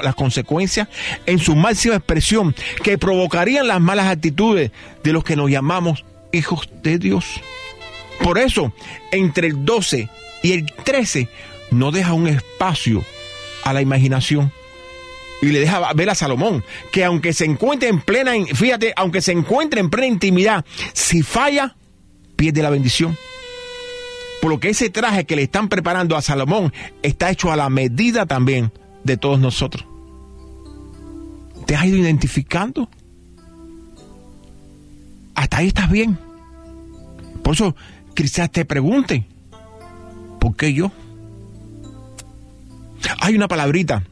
las 0.03 0.15
consecuencias 0.17 0.89
en 1.27 1.39
su 1.39 1.55
máxima 1.55 1.95
expresión 1.95 2.57
que 2.83 2.99
provocarían 2.99 3.69
las 3.69 3.81
malas 3.81 4.07
actitudes 4.07 4.73
de 5.05 5.13
los 5.13 5.23
que 5.23 5.37
nos 5.37 5.49
llamamos 5.49 6.05
hijos 6.33 6.69
de 6.83 6.99
Dios. 6.99 7.41
Por 8.23 8.39
eso, 8.39 8.73
entre 9.11 9.49
el 9.49 9.65
12 9.65 10.09
y 10.43 10.53
el 10.53 10.67
13 10.85 11.29
no 11.71 11.91
deja 11.91 12.13
un 12.13 12.29
espacio 12.29 13.05
a 13.65 13.73
la 13.73 13.83
imaginación. 13.83 14.53
Y 15.41 15.47
le 15.47 15.59
deja 15.59 15.93
ver 15.95 16.09
a 16.09 16.15
Salomón 16.15 16.65
que 16.93 17.05
aunque 17.05 17.33
se 17.33 17.45
encuentre 17.45 17.89
en 17.89 18.01
plena, 18.01 18.33
fíjate, 18.55 18.93
aunque 18.97 19.21
se 19.21 19.33
encuentre 19.33 19.81
en 19.81 19.91
plena 19.91 20.07
intimidad, 20.07 20.65
si 20.93 21.23
falla, 21.23 21.75
pierde 22.37 22.63
la 22.63 22.71
bendición. 22.71 23.17
Por 24.41 24.51
lo 24.51 24.61
que 24.61 24.71
ese 24.71 24.91
traje 24.91 25.25
que 25.25 25.37
le 25.37 25.43
están 25.43 25.69
preparando 25.69 26.17
a 26.17 26.23
Salomón 26.23 26.73
está 27.03 27.31
hecho 27.31 27.51
a 27.51 27.57
la 27.57 27.69
medida 27.71 28.27
también 28.27 28.73
de 29.03 29.17
todos 29.17 29.41
nosotros. 29.41 29.85
¿Te 31.67 31.75
has 31.75 31.87
ido 31.87 31.97
identificando? 31.97 32.89
Hasta 35.43 35.57
ahí 35.59 35.69
estás 35.69 35.91
bien. 35.91 36.19
Por 37.43 37.55
eso 37.55 37.75
quizás 38.15 38.51
te 38.51 38.65
pregunte, 38.65 39.27
¿por 40.39 40.55
qué 40.55 40.73
yo? 40.73 40.93
Hay 43.21 43.35
una 43.35 43.49
palabrita 43.49 44.05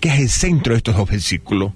que 0.00 0.08
es 0.08 0.18
el 0.18 0.28
centro 0.28 0.72
de 0.72 0.78
estos 0.78 0.96
dos 0.96 1.08
versículos. 1.08 1.72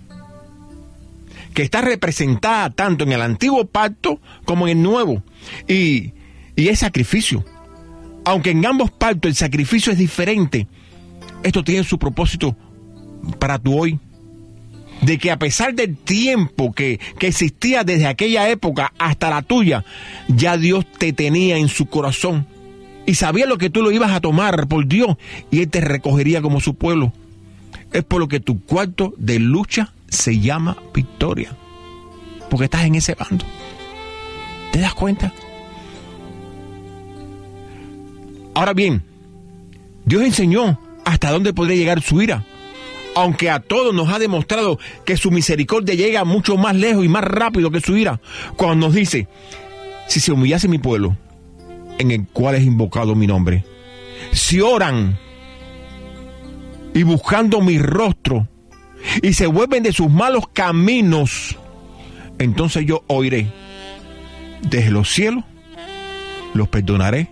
que 1.55 1.63
está 1.63 1.81
representada 1.81 2.71
tanto 2.71 3.05
en 3.05 3.13
el 3.13 3.23
antiguo 3.23 3.65
pacto 3.67 4.21
como 4.45 4.67
en 4.67 4.79
el 4.79 4.83
nuevo. 4.83 5.23
Y, 5.69 6.13
y 6.57 6.69
es 6.69 6.81
sacrificio. 6.81 7.45
Aunque 8.25 8.51
en 8.51 8.67
ambos 8.67 8.91
pactos 8.91 9.31
el 9.31 9.37
sacrificio 9.37 9.93
es 9.93 9.99
diferente, 9.99 10.67
esto 11.43 11.63
tiene 11.65 11.85
su 11.85 11.99
propósito 11.99 12.57
para 13.39 13.59
tu 13.59 13.79
hoy. 13.79 13.99
De 15.03 15.19
que 15.19 15.31
a 15.31 15.39
pesar 15.39 15.75
del 15.75 15.97
tiempo 15.97 16.73
que, 16.73 17.01
que 17.19 17.29
existía 17.29 17.85
desde 17.85 18.07
aquella 18.07 18.49
época 18.49 18.93
hasta 18.99 19.31
la 19.31 19.43
tuya, 19.43 19.85
ya 20.29 20.57
Dios 20.59 20.85
te 20.99 21.13
tenía 21.13 21.57
en 21.57 21.69
su 21.69 21.87
corazón 21.87 22.47
y 23.11 23.15
sabía 23.15 23.47
lo 23.47 23.59
que 23.59 23.71
tú 23.71 23.83
lo 23.83 23.91
ibas 23.91 24.13
a 24.13 24.21
tomar 24.21 24.69
por 24.69 24.87
Dios 24.87 25.17
y 25.51 25.63
Él 25.63 25.69
te 25.69 25.81
recogería 25.81 26.41
como 26.43 26.61
su 26.61 26.75
pueblo. 26.75 27.13
Es 27.93 28.05
por 28.05 28.21
lo 28.21 28.29
que 28.29 28.39
tu 28.39 28.61
cuarto 28.61 29.15
de 29.17 29.41
lucha 29.41 29.93
se 30.09 30.39
llama 30.39 30.77
victoria. 30.95 31.57
Porque 32.49 32.67
estás 32.67 32.85
en 32.85 32.95
ese 32.95 33.17
bando. 33.17 33.45
¿Te 34.71 34.79
das 34.79 34.95
cuenta? 34.95 35.33
Ahora 38.55 38.75
bien, 38.75 39.03
Dios 40.05 40.23
enseñó 40.23 40.79
hasta 41.05 41.33
dónde 41.33 41.53
podría 41.53 41.77
llegar 41.77 42.03
su 42.03 42.23
ira. 42.23 42.45
Aunque 43.21 43.51
a 43.51 43.61
todos 43.61 43.95
nos 43.95 44.09
ha 44.09 44.19
demostrado 44.19 44.79
que 45.05 45.19
su 45.19 45.31
misericordia 45.31 45.95
llega 45.95 46.25
mucho 46.25 46.57
más 46.57 46.75
lejos 46.75 47.05
y 47.05 47.09
más 47.09 47.23
rápido 47.23 47.71
que 47.71 47.83
su 47.83 47.95
ira. 47.95 48.19
Cuando 48.57 48.87
nos 48.87 48.95
dice, 48.95 49.29
si 50.09 50.21
se 50.21 50.33
humillase 50.33 50.69
mi 50.69 50.79
pueblo, 50.79 51.19
en 51.99 52.13
el 52.13 52.27
cual 52.29 52.55
es 52.55 52.65
invocado 52.65 53.15
mi 53.15 53.27
nombre, 53.27 53.63
si 54.33 54.63
oran 54.63 55.19
y 56.95 57.03
buscando 57.03 57.61
mi 57.61 57.79
rostro 57.79 58.49
y 59.21 59.35
se 59.35 59.47
vuelven 59.47 59.83
de 59.83 59.93
sus 59.93 60.11
malos 60.11 60.45
caminos, 60.55 61.59
entonces 62.39 62.87
yo 62.87 63.05
oiré 63.07 63.53
desde 64.63 64.91
los 64.91 65.11
cielos, 65.11 65.45
los 66.55 66.69
perdonaré 66.69 67.29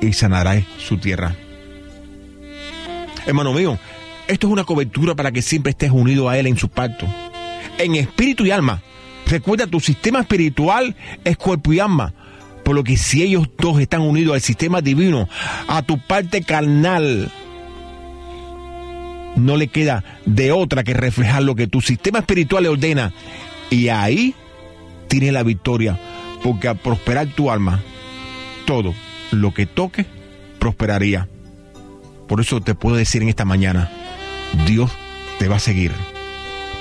y 0.00 0.12
sanaré 0.12 0.64
su 0.78 0.98
tierra. 0.98 1.34
Hermano 3.26 3.52
mío, 3.52 3.78
esto 4.28 4.46
es 4.46 4.52
una 4.52 4.64
cobertura 4.64 5.14
para 5.14 5.32
que 5.32 5.42
siempre 5.42 5.70
estés 5.70 5.90
unido 5.90 6.28
a 6.28 6.38
Él 6.38 6.46
en 6.46 6.56
su 6.56 6.68
pacto, 6.68 7.06
en 7.78 7.94
espíritu 7.94 8.44
y 8.44 8.50
alma. 8.50 8.82
Recuerda, 9.26 9.66
tu 9.66 9.80
sistema 9.80 10.20
espiritual 10.20 10.94
es 11.24 11.36
cuerpo 11.36 11.72
y 11.72 11.80
alma. 11.80 12.14
Por 12.62 12.74
lo 12.74 12.84
que 12.84 12.96
si 12.96 13.22
ellos 13.22 13.48
dos 13.58 13.80
están 13.80 14.02
unidos 14.02 14.34
al 14.34 14.40
sistema 14.42 14.82
divino, 14.82 15.28
a 15.68 15.82
tu 15.82 15.98
parte 15.98 16.42
carnal, 16.42 17.30
no 19.36 19.56
le 19.56 19.68
queda 19.68 20.04
de 20.26 20.52
otra 20.52 20.84
que 20.84 20.92
reflejar 20.92 21.42
lo 21.42 21.54
que 21.54 21.66
tu 21.66 21.80
sistema 21.80 22.18
espiritual 22.18 22.64
le 22.64 22.68
ordena. 22.68 23.12
Y 23.70 23.88
ahí 23.88 24.34
tiene 25.08 25.32
la 25.32 25.42
victoria, 25.42 25.98
porque 26.42 26.68
al 26.68 26.76
prosperar 26.76 27.28
tu 27.28 27.50
alma, 27.50 27.82
todo 28.66 28.94
lo 29.30 29.54
que 29.54 29.64
toque 29.64 30.04
prosperaría. 30.58 31.28
Por 32.28 32.40
eso 32.40 32.60
te 32.60 32.74
puedo 32.74 32.96
decir 32.96 33.22
en 33.22 33.28
esta 33.28 33.44
mañana, 33.44 33.90
Dios 34.66 34.90
te 35.38 35.48
va 35.48 35.56
a 35.56 35.60
seguir 35.60 35.92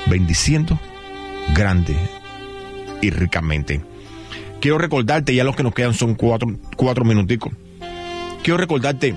bendiciendo 0.06 0.80
grande 1.56 1.96
y 3.02 3.10
ricamente. 3.10 3.82
Quiero 4.60 4.78
recordarte, 4.78 5.34
ya 5.34 5.44
los 5.44 5.56
que 5.56 5.64
nos 5.64 5.74
quedan 5.74 5.94
son 5.94 6.16
cuatro, 6.16 6.50
cuatro 6.76 7.06
minuticos. 7.06 7.54
Quiero 8.44 8.58
recordarte 8.58 9.16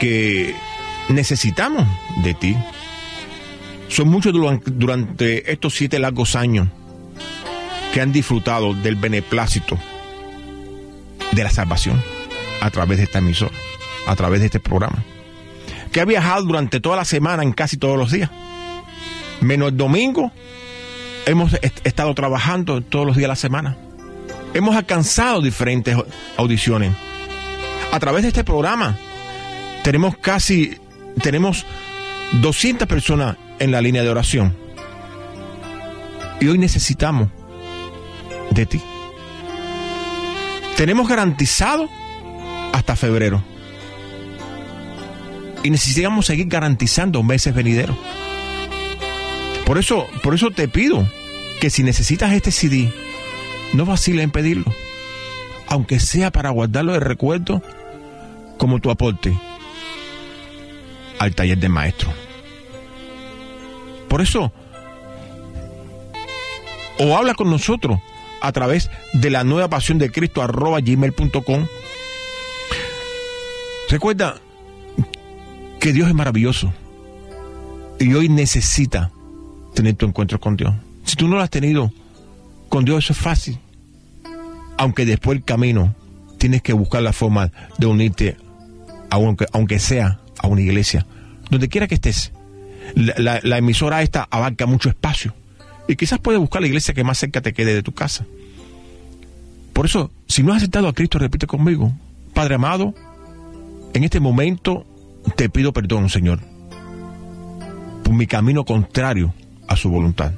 que 0.00 0.54
necesitamos 1.08 1.86
de 2.22 2.34
ti. 2.34 2.56
Son 3.88 4.08
muchos 4.08 4.32
durante 4.32 5.50
estos 5.50 5.74
siete 5.74 5.98
largos 5.98 6.36
años 6.36 6.68
que 7.92 8.00
han 8.00 8.12
disfrutado 8.12 8.74
del 8.74 8.96
beneplácito 8.96 9.78
de 11.32 11.42
la 11.42 11.50
salvación 11.50 12.02
a 12.60 12.70
través 12.70 12.98
de 12.98 13.04
esta 13.04 13.18
emisora, 13.18 13.54
a 14.08 14.16
través 14.16 14.40
de 14.40 14.46
este 14.46 14.58
programa. 14.58 15.04
Que 15.92 16.00
ha 16.00 16.04
viajado 16.04 16.44
durante 16.44 16.80
toda 16.80 16.96
la 16.96 17.04
semana 17.04 17.42
en 17.42 17.52
casi 17.52 17.76
todos 17.76 17.98
los 17.98 18.10
días. 18.10 18.30
Menos 19.40 19.68
el 19.68 19.76
domingo, 19.76 20.32
hemos 21.26 21.52
estado 21.84 22.14
trabajando 22.14 22.80
todos 22.80 23.06
los 23.06 23.16
días 23.16 23.24
de 23.24 23.28
la 23.28 23.36
semana. 23.36 23.76
Hemos 24.54 24.74
alcanzado 24.74 25.42
diferentes 25.42 25.94
audiciones. 26.38 26.94
A 27.92 28.00
través 28.00 28.22
de 28.22 28.28
este 28.28 28.44
programa 28.44 28.96
tenemos 29.84 30.16
casi 30.16 30.78
tenemos 31.22 31.66
200 32.40 32.88
personas 32.88 33.36
en 33.58 33.70
la 33.70 33.82
línea 33.82 34.02
de 34.02 34.08
oración. 34.08 34.56
Y 36.40 36.48
hoy 36.48 36.58
necesitamos 36.58 37.28
de 38.50 38.64
ti. 38.64 38.80
Tenemos 40.76 41.08
garantizado 41.08 41.88
hasta 42.72 42.96
febrero. 42.96 43.42
Y 45.62 45.70
necesitamos 45.70 46.26
seguir 46.26 46.46
garantizando 46.46 47.22
meses 47.22 47.54
venideros. 47.54 47.96
Por 49.66 49.78
eso, 49.78 50.06
por 50.22 50.34
eso 50.34 50.50
te 50.50 50.68
pido 50.68 51.06
que 51.60 51.70
si 51.70 51.82
necesitas 51.82 52.32
este 52.32 52.50
CD, 52.52 52.92
no 53.74 53.84
vaciles 53.84 54.24
en 54.24 54.30
pedirlo. 54.30 54.72
Aunque 55.66 56.00
sea 56.00 56.30
para 56.30 56.50
guardarlo 56.50 56.92
de 56.92 57.00
recuerdo 57.00 57.62
como 58.56 58.80
tu 58.80 58.90
aporte 58.90 59.38
al 61.18 61.34
taller 61.34 61.58
de 61.58 61.68
maestro. 61.68 62.12
Por 64.08 64.22
eso, 64.22 64.52
o 66.98 67.16
habla 67.16 67.34
con 67.34 67.50
nosotros 67.50 68.00
a 68.40 68.52
través 68.52 68.90
de 69.12 69.30
la 69.30 69.44
nueva 69.44 69.68
pasión 69.68 69.98
de 69.98 70.10
Cristo 70.10 70.42
arroba 70.42 70.80
gmail.com. 70.80 71.66
Recuerda 73.90 74.40
que 75.80 75.92
Dios 75.92 76.08
es 76.08 76.14
maravilloso 76.14 76.72
y 77.98 78.12
hoy 78.14 78.28
necesita 78.28 79.10
tener 79.74 79.94
tu 79.94 80.06
encuentro 80.06 80.40
con 80.40 80.56
Dios. 80.56 80.74
Si 81.04 81.16
tú 81.16 81.28
no 81.28 81.36
lo 81.36 81.42
has 81.42 81.50
tenido 81.50 81.92
con 82.68 82.84
Dios, 82.84 83.04
eso 83.04 83.12
es 83.12 83.18
fácil. 83.18 83.58
Aunque 84.76 85.04
después 85.04 85.38
el 85.38 85.44
camino 85.44 85.94
tienes 86.38 86.62
que 86.62 86.72
buscar 86.72 87.02
la 87.02 87.12
forma 87.12 87.50
de 87.78 87.86
unirte, 87.86 88.36
aunque, 89.10 89.46
aunque 89.52 89.78
sea 89.78 90.20
a 90.38 90.46
una 90.46 90.60
iglesia, 90.60 91.06
donde 91.50 91.68
quiera 91.68 91.86
que 91.86 91.94
estés. 91.94 92.32
La, 92.94 93.40
la, 93.42 93.58
emisora 93.58 94.02
esta 94.02 94.26
abarca 94.30 94.64
mucho 94.64 94.88
espacio 94.88 95.34
y 95.88 95.96
quizás 95.96 96.18
puedes 96.20 96.40
buscar 96.40 96.62
la 96.62 96.68
iglesia 96.68 96.94
que 96.94 97.04
más 97.04 97.18
cerca 97.18 97.42
te 97.42 97.52
quede 97.52 97.74
de 97.74 97.82
tu 97.82 97.92
casa. 97.92 98.24
Por 99.74 99.86
eso, 99.86 100.10
si 100.26 100.42
no 100.42 100.52
has 100.52 100.58
aceptado 100.58 100.88
a 100.88 100.94
Cristo, 100.94 101.18
repite 101.18 101.46
conmigo, 101.46 101.92
Padre 102.32 102.54
amado, 102.54 102.94
en 103.92 104.04
este 104.04 104.20
momento 104.20 104.86
te 105.36 105.48
pido 105.48 105.72
perdón, 105.72 106.08
Señor, 106.08 106.40
por 108.04 108.14
mi 108.14 108.26
camino 108.26 108.64
contrario 108.64 109.34
a 109.66 109.76
su 109.76 109.90
voluntad. 109.90 110.32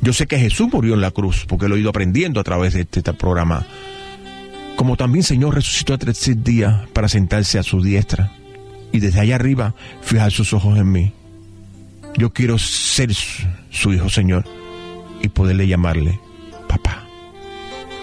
Yo 0.00 0.12
sé 0.12 0.26
que 0.26 0.38
Jesús 0.38 0.72
murió 0.72 0.94
en 0.94 1.00
la 1.00 1.10
cruz, 1.10 1.44
porque 1.46 1.68
lo 1.68 1.76
he 1.76 1.80
ido 1.80 1.90
aprendiendo 1.90 2.40
a 2.40 2.44
través 2.44 2.74
de 2.74 2.82
este, 2.82 3.00
este 3.00 3.12
programa. 3.12 3.66
Como 4.76 4.96
también, 4.96 5.22
Señor, 5.22 5.54
resucitó 5.54 5.94
a 5.94 5.98
tres 5.98 6.30
días 6.42 6.88
para 6.92 7.08
sentarse 7.08 7.58
a 7.58 7.62
su 7.62 7.82
diestra 7.82 8.32
y 8.92 9.00
desde 9.00 9.20
allá 9.20 9.36
arriba 9.36 9.74
fijar 10.02 10.32
sus 10.32 10.52
ojos 10.52 10.78
en 10.78 10.90
mí. 10.90 11.12
Yo 12.16 12.32
quiero 12.32 12.58
ser 12.58 13.12
su, 13.14 13.92
hijo, 13.92 14.08
Señor, 14.08 14.44
y 15.22 15.28
poderle 15.28 15.66
llamarle 15.66 16.18
papá. 16.68 17.04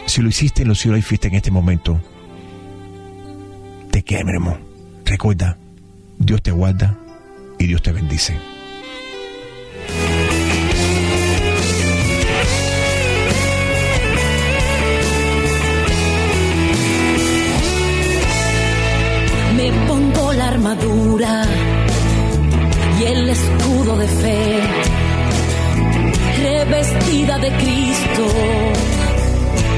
Si 0.06 0.22
lo 0.22 0.30
hiciste 0.30 0.62
en 0.62 0.70
los 0.70 0.80
cielos 0.80 1.00
y 1.00 1.04
fuiste 1.04 1.28
en 1.28 1.36
este 1.36 1.52
momento, 1.52 2.00
te 3.92 4.04
queremos. 4.04 4.58
Recuerda, 5.06 5.58
Dios 6.18 6.42
te 6.42 6.52
guarda 6.52 6.98
y 7.58 7.68
Dios 7.68 7.82
te 7.82 7.92
bendice. 7.92 8.38
armadura 20.58 21.44
y 23.00 23.04
el 23.04 23.30
escudo 23.30 23.98
de 23.98 24.08
fe, 24.08 24.60
revestida 26.44 27.38
de 27.38 27.50
Cristo, 27.52 28.26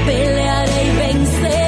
pelearé 0.06 0.84
y 0.84 0.96
venceré, 0.96 1.59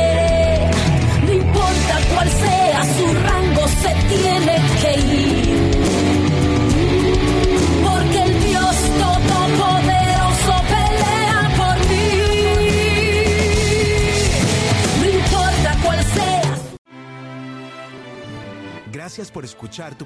Gracias 19.13 19.31
por 19.31 19.45
escuchar 19.45 19.95
tu 19.95 20.01